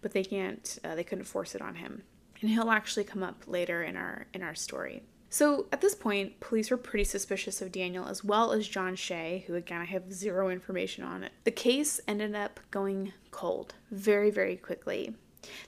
but 0.00 0.12
they 0.12 0.24
can't 0.24 0.78
uh, 0.84 0.94
they 0.94 1.04
couldn't 1.04 1.24
force 1.24 1.54
it 1.54 1.62
on 1.62 1.76
him. 1.76 2.02
And 2.40 2.50
he'll 2.50 2.70
actually 2.70 3.04
come 3.04 3.22
up 3.22 3.42
later 3.46 3.82
in 3.82 3.96
our 3.96 4.26
in 4.32 4.42
our 4.42 4.54
story. 4.54 5.02
So 5.30 5.66
at 5.72 5.80
this 5.80 5.94
point 5.94 6.40
police 6.40 6.70
were 6.70 6.76
pretty 6.76 7.04
suspicious 7.04 7.60
of 7.60 7.72
daniel 7.72 8.06
as 8.06 8.24
well 8.24 8.52
as 8.52 8.66
john 8.66 8.96
shea 8.96 9.44
who 9.46 9.54
again 9.54 9.82
i 9.82 9.84
have 9.84 10.12
zero 10.12 10.50
information 10.50 11.04
on 11.04 11.24
it. 11.24 11.32
The 11.44 11.50
case 11.50 12.00
ended 12.06 12.34
up 12.34 12.60
going 12.70 13.12
cold 13.30 13.74
very 13.90 14.30
very 14.30 14.56
quickly 14.56 15.14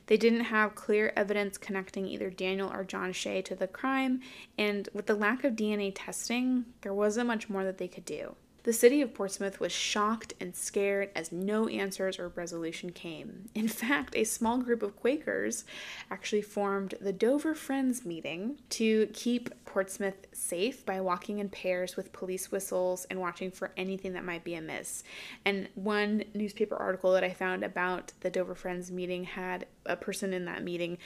they 0.06 0.16
didn't 0.16 0.40
have 0.40 0.74
clear 0.74 1.12
evidence 1.16 1.59
connecting 1.59 2.06
either 2.06 2.30
Daniel 2.30 2.72
or 2.72 2.85
John 2.85 3.12
Shea 3.12 3.42
to 3.42 3.54
the 3.54 3.68
crime, 3.68 4.20
and 4.59 4.88
with 4.92 5.06
the 5.06 5.14
lack 5.14 5.44
of 5.44 5.54
DNA 5.54 5.92
testing, 5.94 6.64
there 6.83 6.94
wasn't 6.94 7.26
much 7.26 7.48
more 7.48 7.64
that 7.64 7.78
they 7.78 7.88
could 7.88 8.04
do. 8.04 8.35
The 8.62 8.73
city 8.73 9.01
of 9.01 9.14
Portsmouth 9.14 9.59
was 9.59 9.73
shocked 9.73 10.35
and 10.38 10.55
scared 10.55 11.11
as 11.14 11.33
no 11.33 11.66
answers 11.68 12.18
or 12.18 12.29
resolution 12.29 12.90
came. 12.90 13.49
In 13.55 13.68
fact, 13.81 14.14
a 14.14 14.25
small 14.25 14.59
group 14.59 14.83
of 14.83 14.96
Quakers 14.96 15.64
actually 16.11 16.42
formed 16.42 16.94
the 17.01 17.12
Dover 17.12 17.55
Friends 17.55 18.05
meeting 18.05 18.59
to 18.70 19.07
keep 19.14 19.51
Portsmouth 19.64 20.27
safe 20.33 20.85
by 20.85 21.01
walking 21.01 21.38
in 21.38 21.49
pairs 21.49 21.96
with 21.96 22.12
police 22.12 22.53
whistles 22.53 23.07
and 23.09 23.20
watching 23.20 23.51
for 23.51 23.70
anything 23.77 24.12
that 24.12 24.25
might 24.25 24.44
be 24.44 24.55
amiss. 24.55 25.05
And 25.44 25.68
one 25.75 26.25
newspaper 26.35 26.77
article 26.77 27.12
that 27.12 27.25
I 27.25 27.33
found 27.33 27.64
about 27.64 28.12
the 28.20 28.31
Dover 28.31 28.55
Friends 28.55 28.90
meeting 28.90 29.25
had 29.25 29.66
a 29.87 29.96
person 29.96 30.35
in 30.35 30.44
that 30.44 30.62
meeting 30.62 30.99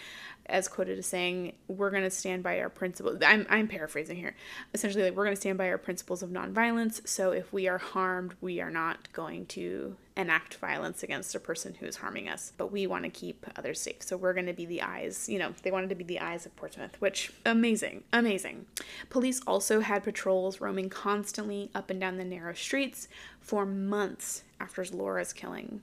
as 0.46 0.68
quoted 0.68 0.98
as 0.98 1.06
saying, 1.06 1.54
We're 1.68 1.90
going 1.90 2.02
to 2.02 2.10
stand 2.10 2.42
by 2.42 2.60
our 2.60 2.68
principles. 2.68 3.18
I'm, 3.24 3.46
I'm 3.48 3.68
paraphrasing 3.68 4.16
here. 4.16 4.34
Essentially, 4.72 5.04
like, 5.04 5.14
we're 5.14 5.24
going 5.24 5.36
to 5.36 5.40
stand 5.40 5.58
by 5.58 5.68
our 5.68 5.78
principles 5.78 6.22
of 6.22 6.30
nonviolence. 6.30 7.06
So 7.06 7.32
if 7.32 7.52
we 7.52 7.68
are 7.68 7.78
harmed, 7.78 8.34
we 8.40 8.60
are 8.60 8.70
not 8.70 9.12
going 9.12 9.46
to 9.46 9.96
enact 10.16 10.54
violence 10.56 11.02
against 11.02 11.34
a 11.34 11.40
person 11.40 11.74
who 11.74 11.86
is 11.86 11.96
harming 11.96 12.28
us, 12.28 12.52
but 12.56 12.70
we 12.70 12.86
want 12.86 13.04
to 13.04 13.10
keep 13.10 13.46
others 13.56 13.80
safe. 13.80 14.02
So 14.02 14.16
we're 14.16 14.32
going 14.32 14.46
to 14.46 14.52
be 14.52 14.66
the 14.66 14.82
eyes, 14.82 15.28
you 15.28 15.38
know, 15.38 15.52
they 15.62 15.70
wanted 15.70 15.88
to 15.88 15.94
be 15.94 16.04
the 16.04 16.20
eyes 16.20 16.46
of 16.46 16.54
Portsmouth, 16.56 17.00
which 17.00 17.32
amazing, 17.44 18.04
amazing. 18.12 18.66
Police 19.10 19.40
also 19.46 19.80
had 19.80 20.04
patrols 20.04 20.60
roaming 20.60 20.88
constantly 20.88 21.70
up 21.74 21.90
and 21.90 22.00
down 22.00 22.16
the 22.16 22.24
narrow 22.24 22.54
streets 22.54 23.08
for 23.40 23.66
months 23.66 24.44
after 24.60 24.84
Laura's 24.84 25.32
killing. 25.32 25.82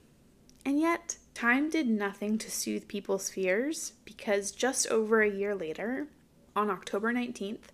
And 0.63 0.79
yet, 0.79 1.17
time 1.41 1.71
did 1.71 1.89
nothing 1.89 2.37
to 2.37 2.51
soothe 2.51 2.87
people's 2.87 3.31
fears 3.31 3.93
because 4.05 4.51
just 4.51 4.85
over 4.89 5.23
a 5.23 5.31
year 5.31 5.55
later, 5.55 6.05
on 6.55 6.69
October 6.69 7.11
19th, 7.11 7.73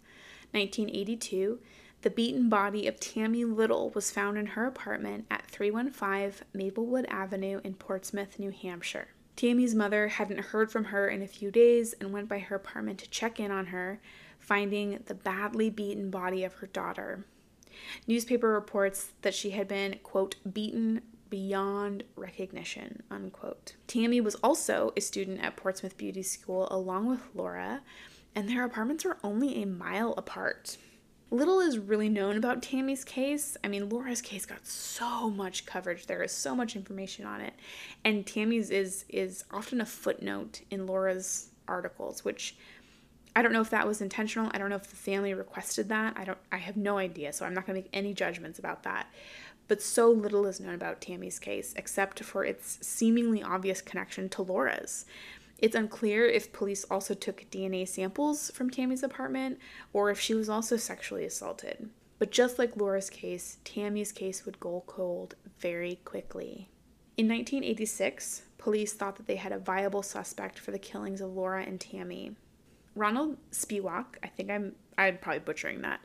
1982, 0.53 1.59
the 2.01 2.09
beaten 2.09 2.47
body 2.47 2.87
of 2.87 2.97
Tammy 2.97 3.43
Little 3.43 3.89
was 3.89 4.09
found 4.09 4.37
in 4.37 4.45
her 4.45 4.65
apartment 4.65 5.25
at 5.29 5.47
315 5.47 6.47
Maplewood 6.53 7.05
Avenue 7.09 7.59
in 7.65 7.73
Portsmouth, 7.73 8.39
New 8.39 8.51
Hampshire. 8.51 9.09
Tammy's 9.35 9.75
mother 9.75 10.07
hadn't 10.07 10.39
heard 10.39 10.71
from 10.71 10.85
her 10.85 11.09
in 11.09 11.21
a 11.21 11.27
few 11.27 11.51
days 11.51 11.93
and 11.99 12.13
went 12.13 12.29
by 12.29 12.39
her 12.39 12.55
apartment 12.55 12.99
to 12.99 13.09
check 13.09 13.37
in 13.37 13.51
on 13.51 13.65
her, 13.65 13.99
finding 14.39 14.99
the 15.07 15.13
badly 15.13 15.69
beaten 15.69 16.09
body 16.09 16.45
of 16.45 16.53
her 16.53 16.67
daughter. 16.67 17.25
Newspaper 18.07 18.47
reports 18.47 19.09
that 19.23 19.35
she 19.35 19.49
had 19.49 19.67
been, 19.67 19.99
quote, 20.03 20.37
beaten 20.53 21.01
beyond 21.29 22.03
recognition, 22.15 23.03
unquote. 23.09 23.75
Tammy 23.87 24.21
was 24.21 24.35
also 24.35 24.93
a 24.95 25.01
student 25.01 25.41
at 25.43 25.55
Portsmouth 25.55 25.97
Beauty 25.97 26.23
School 26.23 26.67
along 26.71 27.07
with 27.07 27.21
Laura, 27.33 27.81
and 28.35 28.49
their 28.49 28.63
apartments 28.63 29.05
were 29.05 29.17
only 29.23 29.61
a 29.61 29.65
mile 29.65 30.13
apart. 30.17 30.77
Little 31.29 31.59
is 31.59 31.77
really 31.77 32.07
known 32.07 32.37
about 32.37 32.61
Tammy's 32.61 33.03
case. 33.03 33.57
I 33.61 33.67
mean, 33.67 33.89
Laura's 33.89 34.21
case 34.21 34.45
got 34.45 34.65
so 34.65 35.29
much 35.29 35.65
coverage. 35.65 36.05
There 36.05 36.23
is 36.23 36.31
so 36.31 36.55
much 36.55 36.75
information 36.75 37.25
on 37.25 37.41
it. 37.41 37.53
And 38.05 38.25
Tammy's 38.25 38.69
is 38.69 39.03
is 39.09 39.43
often 39.51 39.81
a 39.81 39.85
footnote 39.85 40.61
in 40.71 40.87
Laura's 40.87 41.49
articles, 41.67 42.23
which 42.23 42.55
I 43.35 43.41
don't 43.41 43.51
know 43.53 43.61
if 43.61 43.69
that 43.71 43.85
was 43.85 44.01
intentional. 44.01 44.49
I 44.53 44.57
don't 44.57 44.69
know 44.69 44.77
if 44.77 44.87
the 44.89 44.95
family 44.95 45.33
requested 45.33 45.89
that. 45.89 46.15
I 46.17 46.23
don't 46.23 46.39
I 46.51 46.57
have 46.57 46.77
no 46.77 46.97
idea, 46.97 47.33
so 47.33 47.45
I'm 47.45 47.53
not 47.53 47.67
going 47.67 47.75
to 47.75 47.83
make 47.83 47.89
any 47.93 48.13
judgments 48.13 48.57
about 48.57 48.83
that. 48.83 49.07
But 49.67 49.81
so 49.81 50.09
little 50.09 50.45
is 50.45 50.59
known 50.59 50.75
about 50.75 51.01
Tammy's 51.01 51.39
case 51.39 51.73
except 51.75 52.23
for 52.23 52.45
its 52.45 52.79
seemingly 52.81 53.43
obvious 53.43 53.81
connection 53.81 54.29
to 54.29 54.41
Laura's. 54.41 55.05
It's 55.59 55.75
unclear 55.75 56.25
if 56.25 56.53
police 56.53 56.83
also 56.85 57.13
took 57.13 57.49
DNA 57.49 57.87
samples 57.87 58.51
from 58.51 58.69
Tammy's 58.69 59.03
apartment 59.03 59.59
or 59.91 60.09
if 60.11 60.19
she 60.19 60.33
was 60.33 60.49
also 60.49 60.77
sexually 60.77 61.25
assaulted. 61.25 61.89
But 62.19 62.31
just 62.31 62.57
like 62.57 62.77
Laura's 62.77 63.09
case, 63.09 63.57
Tammy's 63.63 64.11
case 64.11 64.45
would 64.45 64.59
go 64.59 64.83
cold 64.87 65.35
very 65.59 65.99
quickly. 66.05 66.69
In 67.15 67.27
1986, 67.27 68.43
police 68.57 68.93
thought 68.93 69.15
that 69.17 69.27
they 69.27 69.35
had 69.35 69.51
a 69.51 69.59
viable 69.59 70.03
suspect 70.03 70.59
for 70.59 70.71
the 70.71 70.79
killings 70.79 71.21
of 71.21 71.33
Laura 71.33 71.63
and 71.63 71.79
Tammy. 71.79 72.35
Ronald 72.95 73.37
Spiewak, 73.51 74.05
I 74.23 74.27
think 74.27 74.49
I'm 74.49 74.75
I'm 74.97 75.19
probably 75.19 75.39
butchering 75.39 75.81
that. 75.81 75.99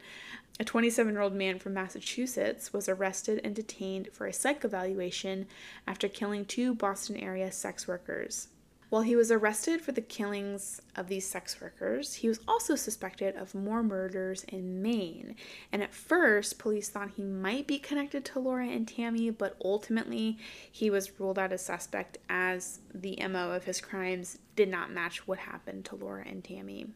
A 0.60 0.64
27-year-old 0.64 1.34
man 1.34 1.58
from 1.58 1.74
Massachusetts 1.74 2.72
was 2.72 2.88
arrested 2.88 3.40
and 3.42 3.54
detained 3.54 4.08
for 4.12 4.26
a 4.26 4.32
psych 4.32 4.64
evaluation 4.64 5.46
after 5.86 6.08
killing 6.08 6.44
two 6.44 6.74
Boston 6.74 7.16
area 7.16 7.50
sex 7.50 7.88
workers. 7.88 8.48
While 8.92 9.00
he 9.00 9.16
was 9.16 9.30
arrested 9.30 9.80
for 9.80 9.92
the 9.92 10.02
killings 10.02 10.82
of 10.94 11.08
these 11.08 11.26
sex 11.26 11.58
workers, 11.62 12.12
he 12.12 12.28
was 12.28 12.40
also 12.46 12.76
suspected 12.76 13.34
of 13.36 13.54
more 13.54 13.82
murders 13.82 14.44
in 14.44 14.82
Maine. 14.82 15.34
And 15.72 15.82
at 15.82 15.94
first, 15.94 16.58
police 16.58 16.90
thought 16.90 17.12
he 17.16 17.22
might 17.22 17.66
be 17.66 17.78
connected 17.78 18.22
to 18.26 18.38
Laura 18.38 18.68
and 18.68 18.86
Tammy, 18.86 19.30
but 19.30 19.56
ultimately, 19.64 20.36
he 20.70 20.90
was 20.90 21.18
ruled 21.18 21.38
out 21.38 21.54
as 21.54 21.64
suspect 21.64 22.18
as 22.28 22.80
the 22.94 23.18
MO 23.26 23.52
of 23.52 23.64
his 23.64 23.80
crimes 23.80 24.38
did 24.56 24.68
not 24.68 24.92
match 24.92 25.26
what 25.26 25.38
happened 25.38 25.86
to 25.86 25.96
Laura 25.96 26.24
and 26.26 26.44
Tammy. 26.44 26.88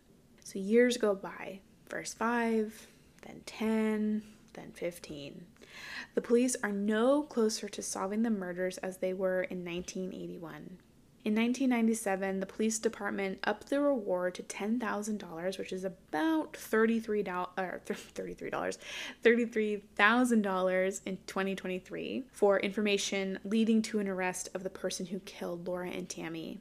So 0.44 0.58
years 0.58 0.98
go 0.98 1.14
by, 1.14 1.60
first 1.88 2.18
five, 2.18 2.88
then 3.26 3.42
10, 3.46 4.22
then 4.54 4.72
15. 4.72 5.44
The 6.14 6.20
police 6.20 6.56
are 6.62 6.72
no 6.72 7.22
closer 7.22 7.68
to 7.68 7.82
solving 7.82 8.22
the 8.22 8.30
murders 8.30 8.78
as 8.78 8.98
they 8.98 9.12
were 9.12 9.42
in 9.42 9.64
1981. 9.64 10.78
In 11.26 11.34
1997, 11.34 12.38
the 12.38 12.46
police 12.46 12.78
department 12.78 13.40
upped 13.42 13.68
the 13.68 13.80
reward 13.80 14.36
to 14.36 14.44
$10,000, 14.44 15.58
which 15.58 15.72
is 15.72 15.82
about 15.82 16.52
$33, 16.52 17.48
or 17.58 17.80
$33, 17.86 18.78
$33,000 19.24 21.00
in 21.04 21.18
2023 21.26 22.24
for 22.30 22.60
information 22.60 23.40
leading 23.42 23.82
to 23.82 23.98
an 23.98 24.06
arrest 24.06 24.50
of 24.54 24.62
the 24.62 24.70
person 24.70 25.06
who 25.06 25.18
killed 25.18 25.66
Laura 25.66 25.90
and 25.90 26.08
Tammy. 26.08 26.60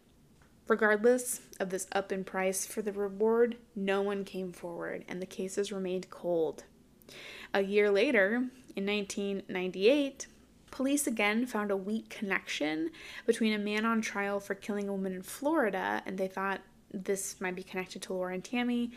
Regardless 0.67 1.41
of 1.59 1.69
this 1.69 1.87
up 1.91 2.11
in 2.11 2.23
price 2.23 2.65
for 2.65 2.81
the 2.81 2.91
reward, 2.91 3.57
no 3.75 4.01
one 4.01 4.23
came 4.23 4.51
forward 4.51 5.05
and 5.07 5.21
the 5.21 5.27
cases 5.27 5.71
remained 5.71 6.09
cold. 6.09 6.63
A 7.53 7.61
year 7.61 7.91
later, 7.91 8.49
in 8.75 8.85
1998, 8.85 10.27
Police 10.75 11.07
again 11.07 11.45
found 11.45 11.71
a 11.71 11.77
weak 11.77 12.09
connection 12.09 12.89
between 13.25 13.53
a 13.53 13.57
man 13.57 13.85
on 13.85 14.01
trial 14.01 14.41
for 14.41 14.55
killing 14.55 14.89
a 14.89 14.91
woman 14.91 15.13
in 15.13 15.21
Florida, 15.21 16.03
and 16.05 16.17
they 16.17 16.27
thought 16.27 16.59
this 16.91 17.39
might 17.39 17.55
be 17.55 17.63
connected 17.63 18.01
to 18.01 18.13
Laura 18.13 18.33
and 18.33 18.43
Tammy. 18.43 18.91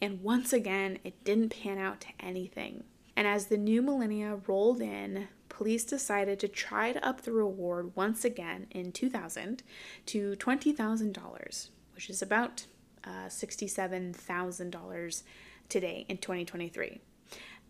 And 0.00 0.22
once 0.22 0.52
again, 0.52 0.98
it 1.04 1.22
didn't 1.22 1.50
pan 1.50 1.78
out 1.78 2.00
to 2.00 2.08
anything. 2.18 2.82
And 3.16 3.28
as 3.28 3.46
the 3.46 3.56
new 3.56 3.80
millennia 3.80 4.40
rolled 4.48 4.80
in, 4.80 5.28
police 5.60 5.84
decided 5.84 6.40
to 6.40 6.48
try 6.48 6.90
to 6.90 7.06
up 7.06 7.20
the 7.20 7.30
reward 7.30 7.94
once 7.94 8.24
again 8.24 8.66
in 8.70 8.90
2000 8.90 9.62
to 10.06 10.34
$20,000, 10.36 11.68
which 11.94 12.08
is 12.08 12.22
about 12.22 12.64
uh, 13.04 13.26
$67,000 13.28 15.22
today 15.68 16.06
in 16.08 16.16
2023. 16.16 17.02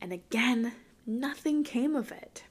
And 0.00 0.12
again, 0.12 0.72
nothing 1.04 1.64
came 1.64 1.96
of 1.96 2.12
it. 2.12 2.44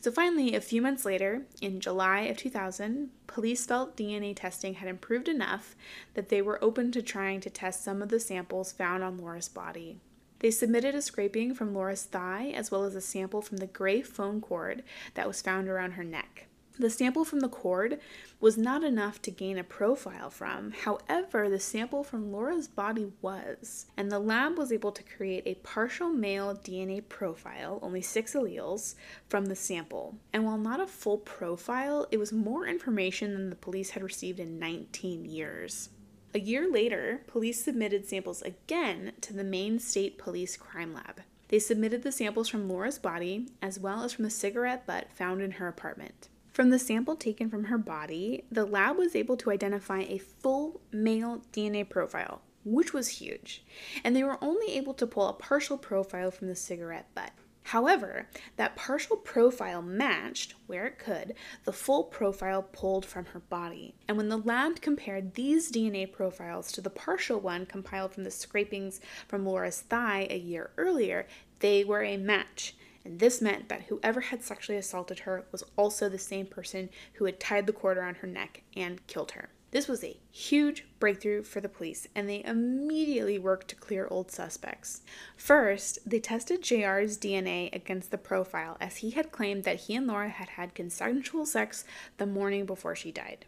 So 0.00 0.10
finally, 0.10 0.54
a 0.54 0.62
few 0.62 0.80
months 0.80 1.04
later, 1.04 1.42
in 1.60 1.78
July 1.78 2.20
of 2.20 2.38
2000, 2.38 3.10
police 3.26 3.66
felt 3.66 3.98
DNA 3.98 4.34
testing 4.34 4.72
had 4.72 4.88
improved 4.88 5.28
enough 5.28 5.76
that 6.14 6.30
they 6.30 6.40
were 6.40 6.64
open 6.64 6.90
to 6.92 7.02
trying 7.02 7.42
to 7.42 7.50
test 7.50 7.84
some 7.84 8.00
of 8.00 8.08
the 8.08 8.18
samples 8.18 8.72
found 8.72 9.04
on 9.04 9.18
Laura's 9.18 9.50
body. 9.50 10.00
They 10.40 10.50
submitted 10.50 10.94
a 10.94 11.02
scraping 11.02 11.54
from 11.54 11.74
Laura's 11.74 12.04
thigh 12.04 12.52
as 12.54 12.70
well 12.70 12.84
as 12.84 12.94
a 12.94 13.00
sample 13.00 13.42
from 13.42 13.56
the 13.56 13.66
gray 13.66 14.02
phone 14.02 14.40
cord 14.40 14.82
that 15.14 15.26
was 15.26 15.42
found 15.42 15.68
around 15.68 15.92
her 15.92 16.04
neck. 16.04 16.48
The 16.78 16.90
sample 16.90 17.24
from 17.24 17.40
the 17.40 17.48
cord 17.48 18.00
was 18.38 18.58
not 18.58 18.84
enough 18.84 19.22
to 19.22 19.30
gain 19.30 19.56
a 19.56 19.64
profile 19.64 20.28
from. 20.28 20.72
However, 20.72 21.48
the 21.48 21.58
sample 21.58 22.04
from 22.04 22.30
Laura's 22.30 22.68
body 22.68 23.12
was, 23.22 23.86
and 23.96 24.12
the 24.12 24.18
lab 24.18 24.58
was 24.58 24.70
able 24.70 24.92
to 24.92 25.02
create 25.02 25.44
a 25.46 25.54
partial 25.54 26.10
male 26.10 26.54
DNA 26.54 27.00
profile, 27.08 27.78
only 27.80 28.02
six 28.02 28.34
alleles, 28.34 28.94
from 29.26 29.46
the 29.46 29.56
sample. 29.56 30.18
And 30.34 30.44
while 30.44 30.58
not 30.58 30.80
a 30.80 30.86
full 30.86 31.16
profile, 31.16 32.06
it 32.10 32.18
was 32.18 32.30
more 32.30 32.66
information 32.66 33.32
than 33.32 33.48
the 33.48 33.56
police 33.56 33.90
had 33.90 34.02
received 34.02 34.38
in 34.38 34.58
19 34.58 35.24
years. 35.24 35.88
A 36.36 36.38
year 36.38 36.70
later, 36.70 37.22
police 37.28 37.64
submitted 37.64 38.06
samples 38.06 38.42
again 38.42 39.12
to 39.22 39.32
the 39.32 39.42
Maine 39.42 39.78
State 39.78 40.18
Police 40.18 40.54
Crime 40.54 40.92
Lab. 40.92 41.22
They 41.48 41.58
submitted 41.58 42.02
the 42.02 42.12
samples 42.12 42.46
from 42.46 42.68
Laura's 42.68 42.98
body 42.98 43.48
as 43.62 43.80
well 43.80 44.02
as 44.02 44.12
from 44.12 44.24
the 44.24 44.30
cigarette 44.30 44.86
butt 44.86 45.10
found 45.10 45.40
in 45.40 45.52
her 45.52 45.66
apartment. 45.66 46.28
From 46.52 46.68
the 46.68 46.78
sample 46.78 47.16
taken 47.16 47.48
from 47.48 47.64
her 47.64 47.78
body, 47.78 48.44
the 48.52 48.66
lab 48.66 48.98
was 48.98 49.16
able 49.16 49.38
to 49.38 49.50
identify 49.50 50.00
a 50.00 50.18
full 50.18 50.82
male 50.92 51.40
DNA 51.54 51.88
profile, 51.88 52.42
which 52.66 52.92
was 52.92 53.08
huge, 53.08 53.64
and 54.04 54.14
they 54.14 54.22
were 54.22 54.36
only 54.44 54.74
able 54.76 54.92
to 54.92 55.06
pull 55.06 55.28
a 55.28 55.32
partial 55.32 55.78
profile 55.78 56.30
from 56.30 56.48
the 56.48 56.54
cigarette 56.54 57.08
butt. 57.14 57.30
However, 57.70 58.28
that 58.54 58.76
partial 58.76 59.16
profile 59.16 59.82
matched, 59.82 60.54
where 60.68 60.86
it 60.86 61.00
could, 61.00 61.34
the 61.64 61.72
full 61.72 62.04
profile 62.04 62.62
pulled 62.62 63.04
from 63.04 63.26
her 63.26 63.40
body. 63.40 63.96
And 64.06 64.16
when 64.16 64.28
the 64.28 64.36
lab 64.38 64.80
compared 64.80 65.34
these 65.34 65.72
DNA 65.72 66.10
profiles 66.10 66.70
to 66.72 66.80
the 66.80 66.90
partial 66.90 67.40
one 67.40 67.66
compiled 67.66 68.14
from 68.14 68.22
the 68.22 68.30
scrapings 68.30 69.00
from 69.26 69.44
Laura's 69.44 69.80
thigh 69.80 70.28
a 70.30 70.38
year 70.38 70.70
earlier, 70.76 71.26
they 71.58 71.82
were 71.82 72.04
a 72.04 72.16
match 72.16 72.74
and 73.04 73.20
this 73.20 73.40
meant 73.40 73.68
that 73.68 73.82
whoever 73.82 74.20
had 74.20 74.42
sexually 74.42 74.76
assaulted 74.76 75.20
her 75.20 75.44
was 75.52 75.62
also 75.76 76.08
the 76.08 76.18
same 76.18 76.46
person 76.46 76.90
who 77.14 77.24
had 77.24 77.38
tied 77.38 77.66
the 77.66 77.72
cord 77.72 77.96
around 77.96 78.16
her 78.16 78.26
neck 78.26 78.62
and 78.76 79.06
killed 79.06 79.30
her. 79.30 79.48
This 79.72 79.88
was 79.88 80.04
a 80.04 80.16
huge 80.30 80.86
breakthrough 81.00 81.42
for 81.42 81.60
the 81.60 81.68
police, 81.68 82.06
and 82.14 82.28
they 82.28 82.44
immediately 82.44 83.38
worked 83.38 83.68
to 83.68 83.76
clear 83.76 84.06
old 84.10 84.30
suspects. 84.30 85.02
First, 85.36 85.98
they 86.08 86.20
tested 86.20 86.62
JR's 86.62 87.18
DNA 87.18 87.74
against 87.74 88.10
the 88.10 88.18
profile, 88.18 88.76
as 88.80 88.98
he 88.98 89.10
had 89.10 89.32
claimed 89.32 89.64
that 89.64 89.80
he 89.80 89.96
and 89.96 90.06
Laura 90.06 90.28
had 90.28 90.50
had 90.50 90.74
consensual 90.74 91.44
sex 91.44 91.84
the 92.16 92.26
morning 92.26 92.64
before 92.64 92.94
she 92.94 93.10
died. 93.10 93.44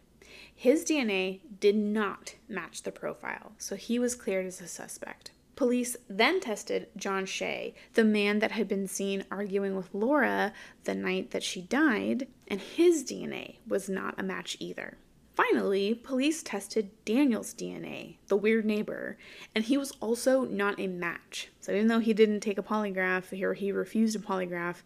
His 0.53 0.83
DNA 0.83 1.39
did 1.59 1.75
not 1.75 2.35
match 2.47 2.83
the 2.83 2.91
profile, 2.91 3.53
so 3.57 3.75
he 3.75 3.97
was 3.97 4.13
cleared 4.13 4.45
as 4.45 4.59
a 4.59 4.67
suspect. 4.67 5.31
Police 5.55 5.97
then 6.09 6.39
tested 6.39 6.87
John 6.95 7.25
Shea, 7.25 7.73
the 7.93 8.03
man 8.03 8.39
that 8.39 8.51
had 8.51 8.67
been 8.67 8.87
seen 8.87 9.25
arguing 9.31 9.75
with 9.75 9.93
Laura 9.93 10.53
the 10.83 10.95
night 10.95 11.31
that 11.31 11.43
she 11.43 11.61
died, 11.61 12.27
and 12.47 12.61
his 12.61 13.03
DNA 13.03 13.57
was 13.67 13.89
not 13.89 14.15
a 14.17 14.23
match 14.23 14.57
either. 14.59 14.97
Finally, 15.39 15.95
police 15.95 16.43
tested 16.43 16.89
Daniel's 17.05 17.53
DNA, 17.53 18.17
the 18.27 18.35
weird 18.35 18.65
neighbor, 18.65 19.17
and 19.55 19.63
he 19.63 19.77
was 19.77 19.93
also 20.01 20.43
not 20.43 20.77
a 20.77 20.87
match. 20.87 21.47
So 21.61 21.71
even 21.71 21.87
though 21.87 21.99
he 21.99 22.13
didn't 22.13 22.41
take 22.41 22.57
a 22.57 22.63
polygraph 22.63 23.31
or 23.41 23.53
he 23.53 23.71
refused 23.71 24.17
a 24.17 24.19
polygraph, 24.19 24.81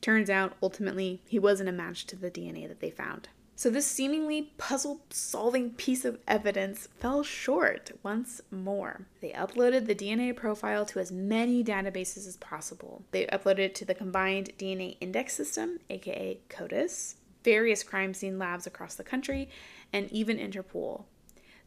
turns 0.00 0.30
out 0.30 0.54
ultimately 0.62 1.20
he 1.26 1.38
wasn't 1.38 1.68
a 1.68 1.72
match 1.72 2.06
to 2.06 2.16
the 2.16 2.30
DNA 2.30 2.66
that 2.68 2.80
they 2.80 2.88
found. 2.88 3.28
So, 3.54 3.68
this 3.70 3.86
seemingly 3.86 4.52
puzzle 4.56 5.00
solving 5.10 5.72
piece 5.72 6.04
of 6.04 6.20
evidence 6.26 6.88
fell 7.00 7.22
short 7.24 7.90
once 8.04 8.40
more. 8.52 9.08
They 9.20 9.32
uploaded 9.32 9.86
the 9.86 9.96
DNA 9.96 10.34
profile 10.34 10.86
to 10.86 11.00
as 11.00 11.10
many 11.10 11.64
databases 11.64 12.28
as 12.28 12.36
possible. 12.36 13.02
They 13.10 13.26
uploaded 13.26 13.58
it 13.58 13.74
to 13.74 13.84
the 13.84 13.96
Combined 13.96 14.52
DNA 14.58 14.96
Index 15.00 15.34
System, 15.34 15.80
aka 15.90 16.38
CODIS, 16.48 17.16
various 17.44 17.82
crime 17.82 18.14
scene 18.14 18.38
labs 18.38 18.66
across 18.66 18.94
the 18.94 19.04
country, 19.04 19.48
and 19.92 20.10
even 20.12 20.38
Interpol. 20.38 21.04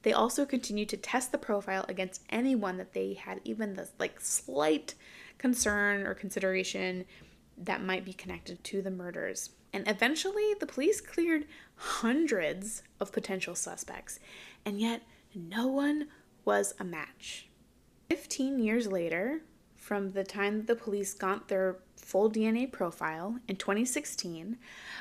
They 0.04 0.14
also 0.14 0.46
continued 0.46 0.90
to 0.90 0.98
test 0.98 1.32
the 1.32 1.38
profile 1.38 1.86
against 1.88 2.24
anyone 2.30 2.78
that 2.78 2.94
they 2.94 3.14
had 3.14 3.42
even 3.44 3.76
the 3.76 3.90
like 4.00 4.20
slight 4.20 4.96
concern 5.38 6.06
or 6.06 6.14
consideration 6.14 7.06
that 7.58 7.84
might 7.84 8.06
be 8.06 8.14
connected 8.14 8.64
to 8.64 8.82
the 8.82 8.92
murders. 8.92 9.52
And 9.74 9.88
eventually, 9.88 10.54
the 10.60 10.66
police 10.66 11.00
cleared 11.00 11.46
hundreds 11.76 12.84
of 13.00 13.12
potential 13.12 13.56
suspects, 13.56 14.20
and 14.66 14.80
yet 14.80 15.04
no 15.34 15.68
one 15.68 16.08
was 16.44 16.74
a 16.80 16.84
match. 16.84 17.48
15 18.10 18.60
years 18.60 18.88
later, 18.88 19.42
from 19.76 20.12
the 20.12 20.24
time 20.24 20.66
the 20.66 20.76
police 20.76 21.14
got 21.14 21.48
their 21.48 21.78
full 22.12 22.30
DNA 22.30 22.70
profile, 22.70 23.38
in 23.48 23.56
2016, 23.56 24.58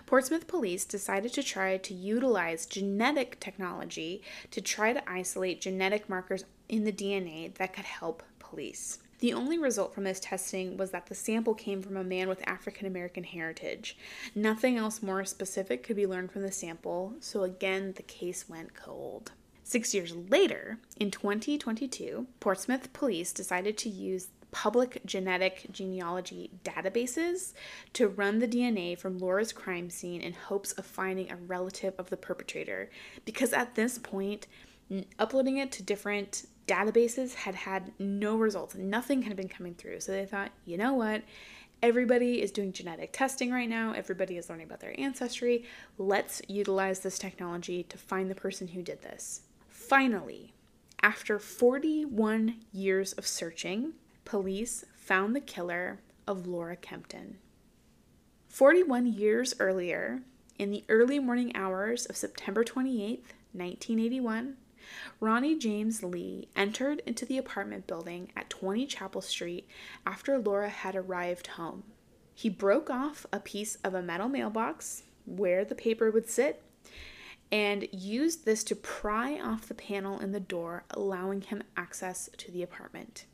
Portsmouth 0.06 0.46
police 0.46 0.84
decided 0.84 1.32
to 1.32 1.42
try 1.42 1.76
to 1.76 1.92
utilize 1.92 2.66
genetic 2.66 3.40
technology 3.40 4.22
to 4.52 4.60
try 4.60 4.92
to 4.92 5.10
isolate 5.10 5.60
genetic 5.60 6.08
markers 6.08 6.44
in 6.68 6.84
the 6.84 6.92
DNA 6.92 7.52
that 7.54 7.72
could 7.72 7.84
help 7.84 8.22
police. 8.38 9.00
The 9.18 9.32
only 9.32 9.58
result 9.58 9.92
from 9.92 10.04
this 10.04 10.20
testing 10.20 10.76
was 10.76 10.92
that 10.92 11.06
the 11.06 11.16
sample 11.16 11.54
came 11.54 11.82
from 11.82 11.96
a 11.96 12.04
man 12.04 12.28
with 12.28 12.48
African 12.48 12.86
American 12.86 13.24
heritage. 13.24 13.96
Nothing 14.36 14.76
else 14.76 15.02
more 15.02 15.24
specific 15.24 15.82
could 15.82 15.96
be 15.96 16.06
learned 16.06 16.30
from 16.30 16.42
the 16.42 16.52
sample, 16.52 17.14
so 17.18 17.42
again, 17.42 17.94
the 17.96 18.04
case 18.04 18.48
went 18.48 18.76
cold. 18.76 19.32
Six 19.64 19.92
years 19.94 20.14
later, 20.14 20.78
in 20.96 21.10
2022, 21.10 22.28
Portsmouth 22.38 22.92
police 22.92 23.32
decided 23.32 23.76
to 23.78 23.88
use 23.88 24.28
public 24.50 25.00
genetic 25.04 25.66
genealogy 25.70 26.50
databases 26.64 27.52
to 27.92 28.08
run 28.08 28.38
the 28.38 28.48
DNA 28.48 28.98
from 28.98 29.18
Laura's 29.18 29.52
crime 29.52 29.90
scene 29.90 30.20
in 30.20 30.32
hopes 30.32 30.72
of 30.72 30.86
finding 30.86 31.30
a 31.30 31.36
relative 31.36 31.94
of 31.98 32.10
the 32.10 32.16
perpetrator. 32.16 32.90
Because 33.24 33.52
at 33.52 33.74
this 33.74 33.98
point, 33.98 34.46
uploading 35.18 35.58
it 35.58 35.70
to 35.72 35.82
different 35.82 36.46
databases 36.66 37.34
had 37.34 37.54
had 37.54 37.92
no 37.98 38.36
results. 38.36 38.74
Nothing 38.74 39.22
had 39.22 39.36
been 39.36 39.48
coming 39.48 39.74
through. 39.74 40.00
So 40.00 40.12
they 40.12 40.26
thought, 40.26 40.50
you 40.64 40.76
know 40.76 40.94
what? 40.94 41.22
Everybody 41.82 42.42
is 42.42 42.52
doing 42.52 42.72
genetic 42.72 43.12
testing 43.12 43.50
right 43.50 43.68
now. 43.68 43.92
Everybody 43.92 44.36
is 44.36 44.50
learning 44.50 44.66
about 44.66 44.80
their 44.80 44.98
ancestry. 45.00 45.64
Let's 45.96 46.42
utilize 46.46 47.00
this 47.00 47.18
technology 47.18 47.82
to 47.84 47.96
find 47.96 48.30
the 48.30 48.34
person 48.34 48.68
who 48.68 48.82
did 48.82 49.02
this. 49.02 49.42
Finally, 49.68 50.52
after 51.02 51.38
41 51.38 52.56
years 52.72 53.14
of 53.14 53.26
searching, 53.26 53.94
police 54.24 54.84
found 54.94 55.34
the 55.34 55.40
killer 55.40 56.00
of 56.26 56.46
Laura 56.46 56.76
Kempton. 56.76 57.38
41 58.48 59.06
years 59.06 59.54
earlier, 59.60 60.22
in 60.58 60.70
the 60.70 60.84
early 60.88 61.18
morning 61.18 61.54
hours 61.54 62.06
of 62.06 62.16
September 62.16 62.64
28, 62.64 63.20
1981, 63.52 64.56
Ronnie 65.20 65.58
James 65.58 66.02
Lee 66.02 66.48
entered 66.56 67.02
into 67.06 67.24
the 67.24 67.38
apartment 67.38 67.86
building 67.86 68.30
at 68.36 68.50
20 68.50 68.86
Chapel 68.86 69.20
Street 69.20 69.68
after 70.06 70.38
Laura 70.38 70.68
had 70.68 70.96
arrived 70.96 71.48
home. 71.48 71.84
He 72.34 72.48
broke 72.48 72.90
off 72.90 73.26
a 73.32 73.40
piece 73.40 73.76
of 73.76 73.94
a 73.94 74.02
metal 74.02 74.28
mailbox 74.28 75.04
where 75.26 75.64
the 75.64 75.74
paper 75.74 76.10
would 76.10 76.28
sit 76.28 76.62
and 77.52 77.88
used 77.92 78.44
this 78.44 78.64
to 78.64 78.76
pry 78.76 79.38
off 79.38 79.68
the 79.68 79.74
panel 79.74 80.18
in 80.20 80.32
the 80.32 80.40
door, 80.40 80.84
allowing 80.90 81.40
him 81.40 81.62
access 81.76 82.30
to 82.36 82.50
the 82.50 82.62
apartment. 82.62 83.26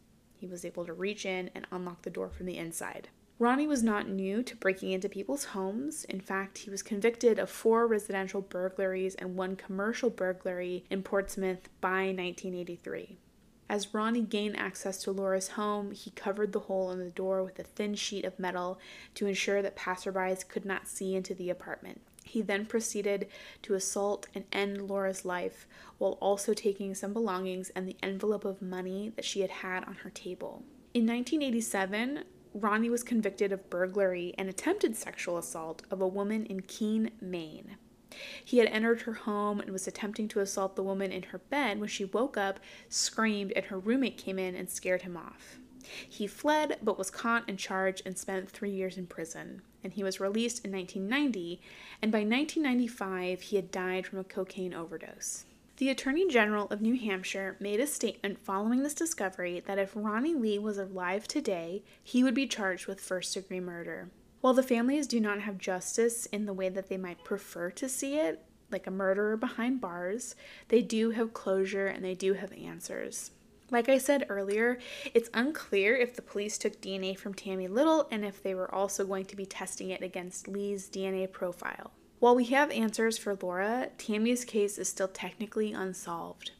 He 0.47 0.53
was 0.53 0.65
able 0.65 0.87
to 0.87 0.93
reach 0.93 1.27
in 1.27 1.51
and 1.57 1.67
unlock 1.73 2.03
the 2.03 2.11
door 2.11 2.31
from 2.31 2.47
the 2.47 2.57
inside. 2.57 3.09
Ronnie 3.41 3.67
was 3.67 3.83
not 3.83 4.09
new 4.09 4.45
to 4.45 4.55
breaking 4.55 4.93
into 4.93 5.09
people's 5.09 5.47
homes. 5.47 6.05
In 6.05 6.21
fact, 6.21 6.59
he 6.59 6.71
was 6.71 6.85
convicted 6.85 7.41
of 7.41 7.51
four 7.51 7.89
residential 7.89 8.43
burglaries 8.43 9.17
and 9.17 9.35
one 9.35 9.57
commercial 9.57 10.09
burglary 10.09 10.85
in 10.89 11.03
Portsmouth 11.03 11.69
by 11.81 12.13
1983. 12.15 13.19
As 13.69 13.93
Ronnie 13.93 14.23
gained 14.23 14.57
access 14.57 15.03
to 15.03 15.11
Laura's 15.11 15.49
home, 15.49 15.91
he 15.91 16.13
covered 16.13 16.53
the 16.53 16.61
hole 16.61 16.93
in 16.93 17.01
the 17.01 17.11
door 17.11 17.43
with 17.43 17.59
a 17.59 17.65
thin 17.65 17.97
sheet 17.97 18.25
of 18.25 18.39
metal 18.39 18.79
to 19.17 19.27
ensure 19.27 19.63
that 19.63 19.75
passerbys 19.75 20.47
could 20.47 20.65
not 20.65 20.87
see 20.87 21.17
into 21.17 21.35
the 21.35 21.51
apartment. 21.51 22.03
He 22.27 22.43
then 22.43 22.67
proceeded 22.67 23.29
to 23.62 23.75
assault 23.75 24.27
and 24.35 24.45
end 24.53 24.89
Laura's 24.89 25.25
life 25.25 25.67
while 25.99 26.19
also 26.21 26.53
taking 26.53 26.95
some 26.95 27.12
belongings 27.12 27.71
and 27.71 27.89
the 27.89 27.97
envelope 28.03 28.45
of 28.45 28.61
money 28.61 29.12
that 29.17 29.25
she 29.25 29.41
had 29.41 29.51
had 29.51 29.85
on 29.85 29.95
her 29.97 30.11
table. 30.11 30.65
In 30.93 31.07
1987, 31.07 32.25
Ronnie 32.53 32.91
was 32.91 33.03
convicted 33.03 33.53
of 33.53 33.71
burglary 33.71 34.35
and 34.39 34.49
attempted 34.49 34.97
sexual 34.97 35.39
assault 35.39 35.83
of 35.91 36.01
a 36.01 36.09
woman 36.09 36.47
in 36.47 36.62
Keene, 36.62 37.11
Maine. 37.21 37.77
He 38.45 38.59
had 38.59 38.69
entered 38.69 39.03
her 39.03 39.12
home 39.12 39.61
and 39.61 39.71
was 39.71 39.87
attempting 39.87 40.27
to 40.29 40.41
assault 40.41 40.75
the 40.75 40.83
woman 40.83 41.12
in 41.12 41.25
her 41.25 41.39
bed 41.39 41.79
when 41.79 41.89
she 41.89 42.05
woke 42.05 42.37
up, 42.37 42.59
screamed, 42.89 43.53
and 43.53 43.67
her 43.67 43.79
roommate 43.79 44.17
came 44.17 44.39
in 44.39 44.55
and 44.55 44.71
scared 44.71 45.03
him 45.03 45.17
off. 45.17 45.59
He 46.09 46.27
fled 46.27 46.79
but 46.83 46.99
was 46.99 47.11
caught 47.11 47.45
and 47.47 47.59
charged 47.59 48.03
and 48.05 48.19
spent 48.19 48.51
three 48.51 48.71
years 48.71 48.97
in 48.97 49.07
prison. 49.07 49.62
And 49.87 49.92
he 49.92 50.03
was 50.03 50.18
released 50.18 50.64
in 50.64 50.72
1990, 50.72 51.61
and 52.03 52.11
by 52.11 52.25
1995, 52.25 53.40
he 53.40 53.55
had 53.55 53.70
died 53.70 54.05
from 54.05 54.18
a 54.18 54.25
cocaine 54.25 54.75
overdose. 54.75 55.44
The 55.77 55.90
Attorney 55.90 56.27
General 56.27 56.66
of 56.70 56.81
New 56.81 56.99
Hampshire 56.99 57.57
made 57.61 57.79
a 57.79 57.87
statement 57.87 58.44
following 58.44 58.83
this 58.83 58.94
discovery 58.94 59.62
that 59.64 59.79
if 59.79 59.92
Ronnie 59.94 60.35
Lee 60.35 60.59
was 60.59 60.77
alive 60.77 61.29
today, 61.29 61.85
he 62.03 62.25
would 62.25 62.35
be 62.35 62.49
charged 62.49 62.88
with 62.88 63.01
first 63.01 63.33
degree 63.35 63.61
murder. 63.61 64.11
While 64.40 64.55
the 64.55 64.64
families 64.64 65.07
do 65.07 65.20
not 65.20 65.42
have 65.42 65.57
justice 65.57 66.27
in 66.27 66.46
the 66.46 66.53
way 66.53 66.68
that 66.68 66.88
they 66.88 66.96
might 66.96 67.22
prefer 67.22 67.70
to 67.70 67.88
see 67.88 68.16
it, 68.18 68.42
like 68.72 68.88
a 68.88 68.90
murderer 68.90 69.37
behind 69.37 69.81
bars, 69.81 70.35
they 70.66 70.83
do 70.83 71.11
have 71.11 71.33
closure 71.33 71.87
and 71.87 72.05
they 72.05 72.14
do 72.14 72.33
have 72.33 72.53
answers. 72.55 73.31
Like 73.70 73.88
I 73.88 73.98
said 73.98 74.26
earlier, 74.29 74.79
it's 75.12 75.29
unclear 75.35 75.96
if 75.96 76.14
the 76.14 76.22
police 76.22 76.57
took 76.57 76.81
DNA 76.81 77.18
from 77.18 77.35
Tammy 77.35 77.66
Little 77.66 78.07
and 78.12 78.24
if 78.24 78.40
they 78.40 78.55
were 78.55 78.72
also 78.72 79.05
going 79.05 79.24
to 79.26 79.37
be 79.37 79.44
testing 79.44 79.90
it 79.90 80.02
against 80.02 80.46
Lee's 80.46 80.88
DNA 80.88 81.31
profile. 81.31 81.90
While 82.20 82.37
we 82.37 82.44
have 82.46 82.70
answers 82.70 83.18
for 83.18 83.37
Laura, 83.42 83.88
Tammy's 83.98 84.44
case 84.44 84.79
is 84.79 84.88
still 84.88 85.09
technically 85.09 85.72
unsolved. 85.72 86.52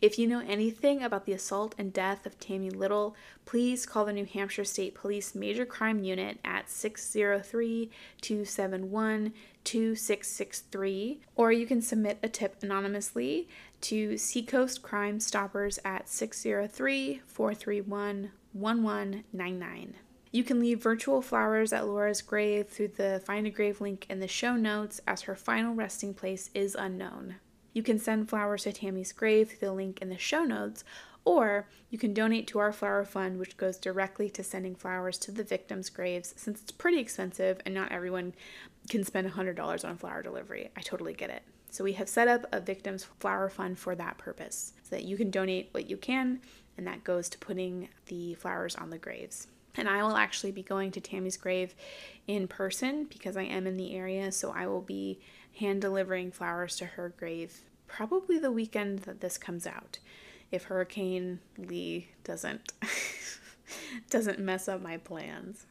If 0.00 0.18
you 0.18 0.26
know 0.26 0.42
anything 0.46 1.02
about 1.02 1.26
the 1.26 1.32
assault 1.32 1.74
and 1.78 1.92
death 1.92 2.26
of 2.26 2.38
Tammy 2.38 2.70
Little, 2.70 3.16
please 3.44 3.86
call 3.86 4.04
the 4.04 4.12
New 4.12 4.24
Hampshire 4.24 4.64
State 4.64 4.94
Police 4.94 5.34
Major 5.34 5.66
Crime 5.66 6.02
Unit 6.02 6.38
at 6.44 6.70
603 6.70 7.90
271 8.20 9.32
2663, 9.64 11.20
or 11.34 11.50
you 11.50 11.66
can 11.66 11.82
submit 11.82 12.18
a 12.22 12.28
tip 12.28 12.56
anonymously 12.62 13.48
to 13.80 14.16
Seacoast 14.16 14.82
Crime 14.82 15.18
Stoppers 15.18 15.78
at 15.84 16.08
603 16.08 17.22
431 17.26 18.30
1199. 18.52 19.94
You 20.32 20.44
can 20.44 20.60
leave 20.60 20.82
virtual 20.82 21.22
flowers 21.22 21.72
at 21.72 21.86
Laura's 21.86 22.22
grave 22.22 22.68
through 22.68 22.88
the 22.88 23.22
Find 23.24 23.46
a 23.46 23.50
Grave 23.50 23.80
link 23.80 24.06
in 24.08 24.20
the 24.20 24.28
show 24.28 24.54
notes, 24.54 25.00
as 25.06 25.22
her 25.22 25.34
final 25.34 25.74
resting 25.74 26.14
place 26.14 26.50
is 26.54 26.74
unknown. 26.74 27.36
You 27.76 27.82
can 27.82 27.98
send 27.98 28.30
flowers 28.30 28.62
to 28.62 28.72
Tammy's 28.72 29.12
grave 29.12 29.50
through 29.50 29.68
the 29.68 29.74
link 29.74 30.00
in 30.00 30.08
the 30.08 30.16
show 30.16 30.44
notes, 30.44 30.82
or 31.26 31.68
you 31.90 31.98
can 31.98 32.14
donate 32.14 32.46
to 32.46 32.58
our 32.58 32.72
flower 32.72 33.04
fund, 33.04 33.38
which 33.38 33.58
goes 33.58 33.76
directly 33.76 34.30
to 34.30 34.42
sending 34.42 34.74
flowers 34.74 35.18
to 35.18 35.30
the 35.30 35.44
victims' 35.44 35.90
graves 35.90 36.32
since 36.38 36.62
it's 36.62 36.72
pretty 36.72 36.98
expensive 36.98 37.60
and 37.66 37.74
not 37.74 37.92
everyone 37.92 38.32
can 38.88 39.04
spend 39.04 39.30
$100 39.30 39.86
on 39.86 39.98
flower 39.98 40.22
delivery. 40.22 40.70
I 40.74 40.80
totally 40.80 41.12
get 41.12 41.28
it. 41.28 41.42
So 41.68 41.84
we 41.84 41.92
have 41.92 42.08
set 42.08 42.28
up 42.28 42.46
a 42.50 42.60
victims 42.60 43.04
flower 43.18 43.50
fund 43.50 43.78
for 43.78 43.94
that 43.94 44.16
purpose 44.16 44.72
so 44.82 44.96
that 44.96 45.04
you 45.04 45.18
can 45.18 45.30
donate 45.30 45.68
what 45.72 45.90
you 45.90 45.98
can 45.98 46.40
and 46.78 46.86
that 46.86 47.04
goes 47.04 47.28
to 47.28 47.38
putting 47.38 47.90
the 48.06 48.36
flowers 48.36 48.74
on 48.74 48.88
the 48.88 48.96
graves. 48.96 49.48
And 49.74 49.86
I 49.86 50.02
will 50.02 50.16
actually 50.16 50.52
be 50.52 50.62
going 50.62 50.92
to 50.92 51.00
Tammy's 51.02 51.36
grave 51.36 51.74
in 52.26 52.48
person 52.48 53.04
because 53.04 53.36
I 53.36 53.42
am 53.42 53.66
in 53.66 53.76
the 53.76 53.94
area, 53.94 54.32
so 54.32 54.50
I 54.50 54.66
will 54.66 54.80
be 54.80 55.20
hand 55.58 55.80
delivering 55.80 56.30
flowers 56.30 56.76
to 56.76 56.86
her 56.86 57.08
grave 57.16 57.60
probably 57.86 58.38
the 58.38 58.50
weekend 58.50 59.00
that 59.00 59.20
this 59.20 59.38
comes 59.38 59.66
out 59.66 59.98
if 60.50 60.64
Hurricane 60.64 61.40
Lee 61.58 62.08
doesn't 62.24 62.72
doesn't 64.10 64.38
mess 64.38 64.68
up 64.68 64.80
my 64.80 64.96
plans. 64.96 65.66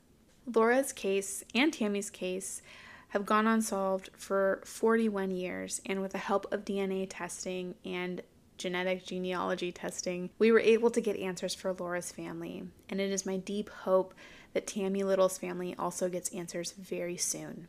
Laura's 0.53 0.91
case 0.91 1.43
and 1.53 1.73
Tammy's 1.73 2.09
case 2.09 2.61
have 3.09 3.25
gone 3.25 3.47
unsolved 3.47 4.09
for 4.17 4.61
41 4.65 5.31
years, 5.31 5.81
and 5.85 6.01
with 6.01 6.11
the 6.11 6.17
help 6.17 6.51
of 6.51 6.65
DNA 6.65 7.07
testing 7.09 7.75
and 7.85 8.21
genetic 8.57 9.05
genealogy 9.05 9.71
testing, 9.71 10.29
we 10.37 10.51
were 10.51 10.59
able 10.59 10.89
to 10.89 11.01
get 11.01 11.17
answers 11.17 11.55
for 11.55 11.73
Laura's 11.73 12.11
family. 12.11 12.63
And 12.89 12.99
it 12.99 13.11
is 13.11 13.25
my 13.25 13.37
deep 13.37 13.69
hope 13.69 14.13
that 14.53 14.67
Tammy 14.67 15.03
Little's 15.03 15.37
family 15.37 15.75
also 15.77 16.09
gets 16.09 16.29
answers 16.33 16.71
very 16.73 17.17
soon. 17.17 17.67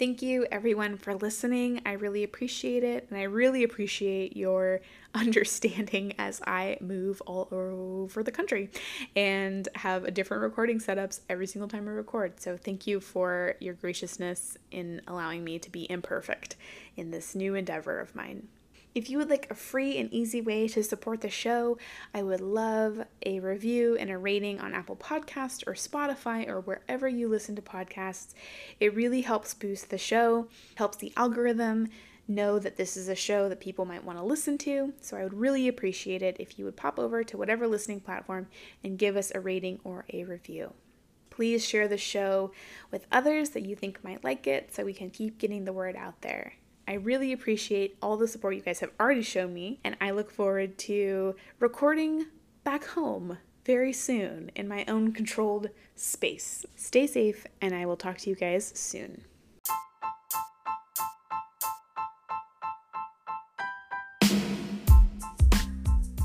Thank 0.00 0.22
you, 0.22 0.46
everyone, 0.50 0.96
for 0.96 1.14
listening. 1.14 1.82
I 1.84 1.92
really 1.92 2.24
appreciate 2.24 2.82
it, 2.82 3.06
and 3.10 3.18
I 3.18 3.24
really 3.24 3.64
appreciate 3.64 4.34
your 4.34 4.80
understanding 5.14 6.14
as 6.16 6.40
I 6.46 6.78
move 6.80 7.20
all 7.26 7.48
over 7.52 8.22
the 8.22 8.32
country 8.32 8.70
and 9.14 9.68
have 9.74 10.14
different 10.14 10.42
recording 10.42 10.78
setups 10.78 11.20
every 11.28 11.46
single 11.46 11.68
time 11.68 11.86
I 11.86 11.90
record. 11.90 12.40
So, 12.40 12.56
thank 12.56 12.86
you 12.86 12.98
for 12.98 13.56
your 13.60 13.74
graciousness 13.74 14.56
in 14.70 15.02
allowing 15.06 15.44
me 15.44 15.58
to 15.58 15.70
be 15.70 15.86
imperfect 15.90 16.56
in 16.96 17.10
this 17.10 17.34
new 17.34 17.54
endeavor 17.54 18.00
of 18.00 18.14
mine. 18.14 18.48
If 18.92 19.08
you 19.08 19.18
would 19.18 19.30
like 19.30 19.48
a 19.48 19.54
free 19.54 19.98
and 19.98 20.12
easy 20.12 20.40
way 20.40 20.66
to 20.66 20.82
support 20.82 21.20
the 21.20 21.30
show, 21.30 21.78
I 22.12 22.24
would 22.24 22.40
love 22.40 23.04
a 23.24 23.38
review 23.38 23.96
and 23.96 24.10
a 24.10 24.18
rating 24.18 24.58
on 24.58 24.74
Apple 24.74 24.96
Podcast 24.96 25.64
or 25.68 25.74
Spotify 25.74 26.48
or 26.48 26.60
wherever 26.60 27.06
you 27.06 27.28
listen 27.28 27.54
to 27.54 27.62
podcasts. 27.62 28.34
It 28.80 28.92
really 28.92 29.20
helps 29.20 29.54
boost 29.54 29.90
the 29.90 29.98
show, 29.98 30.48
helps 30.74 30.96
the 30.96 31.12
algorithm 31.16 31.88
know 32.26 32.58
that 32.58 32.76
this 32.76 32.96
is 32.96 33.08
a 33.08 33.14
show 33.14 33.48
that 33.48 33.60
people 33.60 33.84
might 33.84 34.04
want 34.04 34.18
to 34.18 34.24
listen 34.24 34.58
to. 34.58 34.92
So 35.00 35.16
I 35.16 35.22
would 35.22 35.34
really 35.34 35.68
appreciate 35.68 36.22
it 36.22 36.36
if 36.40 36.58
you 36.58 36.64
would 36.64 36.76
pop 36.76 36.98
over 36.98 37.22
to 37.22 37.36
whatever 37.36 37.68
listening 37.68 38.00
platform 38.00 38.48
and 38.82 38.98
give 38.98 39.16
us 39.16 39.30
a 39.32 39.40
rating 39.40 39.78
or 39.84 40.04
a 40.12 40.24
review. 40.24 40.72
Please 41.30 41.64
share 41.64 41.86
the 41.86 41.96
show 41.96 42.50
with 42.90 43.06
others 43.12 43.50
that 43.50 43.64
you 43.64 43.76
think 43.76 44.02
might 44.02 44.24
like 44.24 44.48
it 44.48 44.74
so 44.74 44.84
we 44.84 44.92
can 44.92 45.10
keep 45.10 45.38
getting 45.38 45.64
the 45.64 45.72
word 45.72 45.94
out 45.94 46.22
there. 46.22 46.54
I 46.88 46.94
really 46.94 47.32
appreciate 47.32 47.96
all 48.02 48.16
the 48.16 48.26
support 48.26 48.54
you 48.54 48.62
guys 48.62 48.80
have 48.80 48.90
already 48.98 49.22
shown 49.22 49.54
me, 49.54 49.78
and 49.84 49.96
I 50.00 50.10
look 50.10 50.30
forward 50.30 50.78
to 50.78 51.36
recording 51.58 52.26
back 52.64 52.84
home 52.84 53.38
very 53.64 53.92
soon 53.92 54.50
in 54.56 54.66
my 54.66 54.84
own 54.88 55.12
controlled 55.12 55.70
space. 55.94 56.64
Stay 56.76 57.06
safe, 57.06 57.46
and 57.60 57.74
I 57.74 57.86
will 57.86 57.96
talk 57.96 58.18
to 58.18 58.30
you 58.30 58.36
guys 58.36 58.72
soon. 58.74 59.24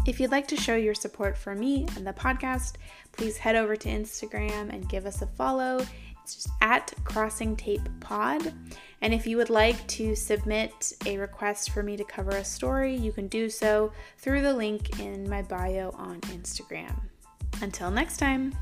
If 0.08 0.20
you'd 0.20 0.32
like 0.32 0.48
to 0.50 0.56
show 0.56 0.76
your 0.76 0.94
support 0.94 1.36
for 1.36 1.56
me 1.56 1.88
and 1.96 2.06
the 2.06 2.14
podcast, 2.14 2.76
please 3.12 3.38
head 3.38 3.56
over 3.56 3.76
to 3.76 3.90
Instagram 3.90 4.72
and 4.72 4.88
give 4.88 5.08
us 5.08 5.24
a 5.24 5.28
follow. 5.28 5.84
It's 6.26 6.34
just 6.34 6.50
at 6.60 6.92
Crossing 7.04 7.56
Tape 7.56 7.88
Pod. 8.00 8.52
And 9.02 9.14
if 9.14 9.28
you 9.28 9.38
would 9.38 9.52
like 9.52 9.86
to 9.90 10.16
submit 10.16 10.94
a 11.06 11.20
request 11.20 11.70
for 11.70 11.84
me 11.84 11.96
to 11.98 12.04
cover 12.04 12.32
a 12.32 12.44
story, 12.44 12.96
you 12.96 13.12
can 13.12 13.28
do 13.28 13.48
so 13.48 13.92
through 14.18 14.42
the 14.42 14.52
link 14.52 15.00
in 15.00 15.30
my 15.30 15.44
bio 15.44 15.92
on 15.92 16.20
Instagram. 16.22 16.96
Until 17.62 17.92
next 17.92 18.18
time. 18.18 18.56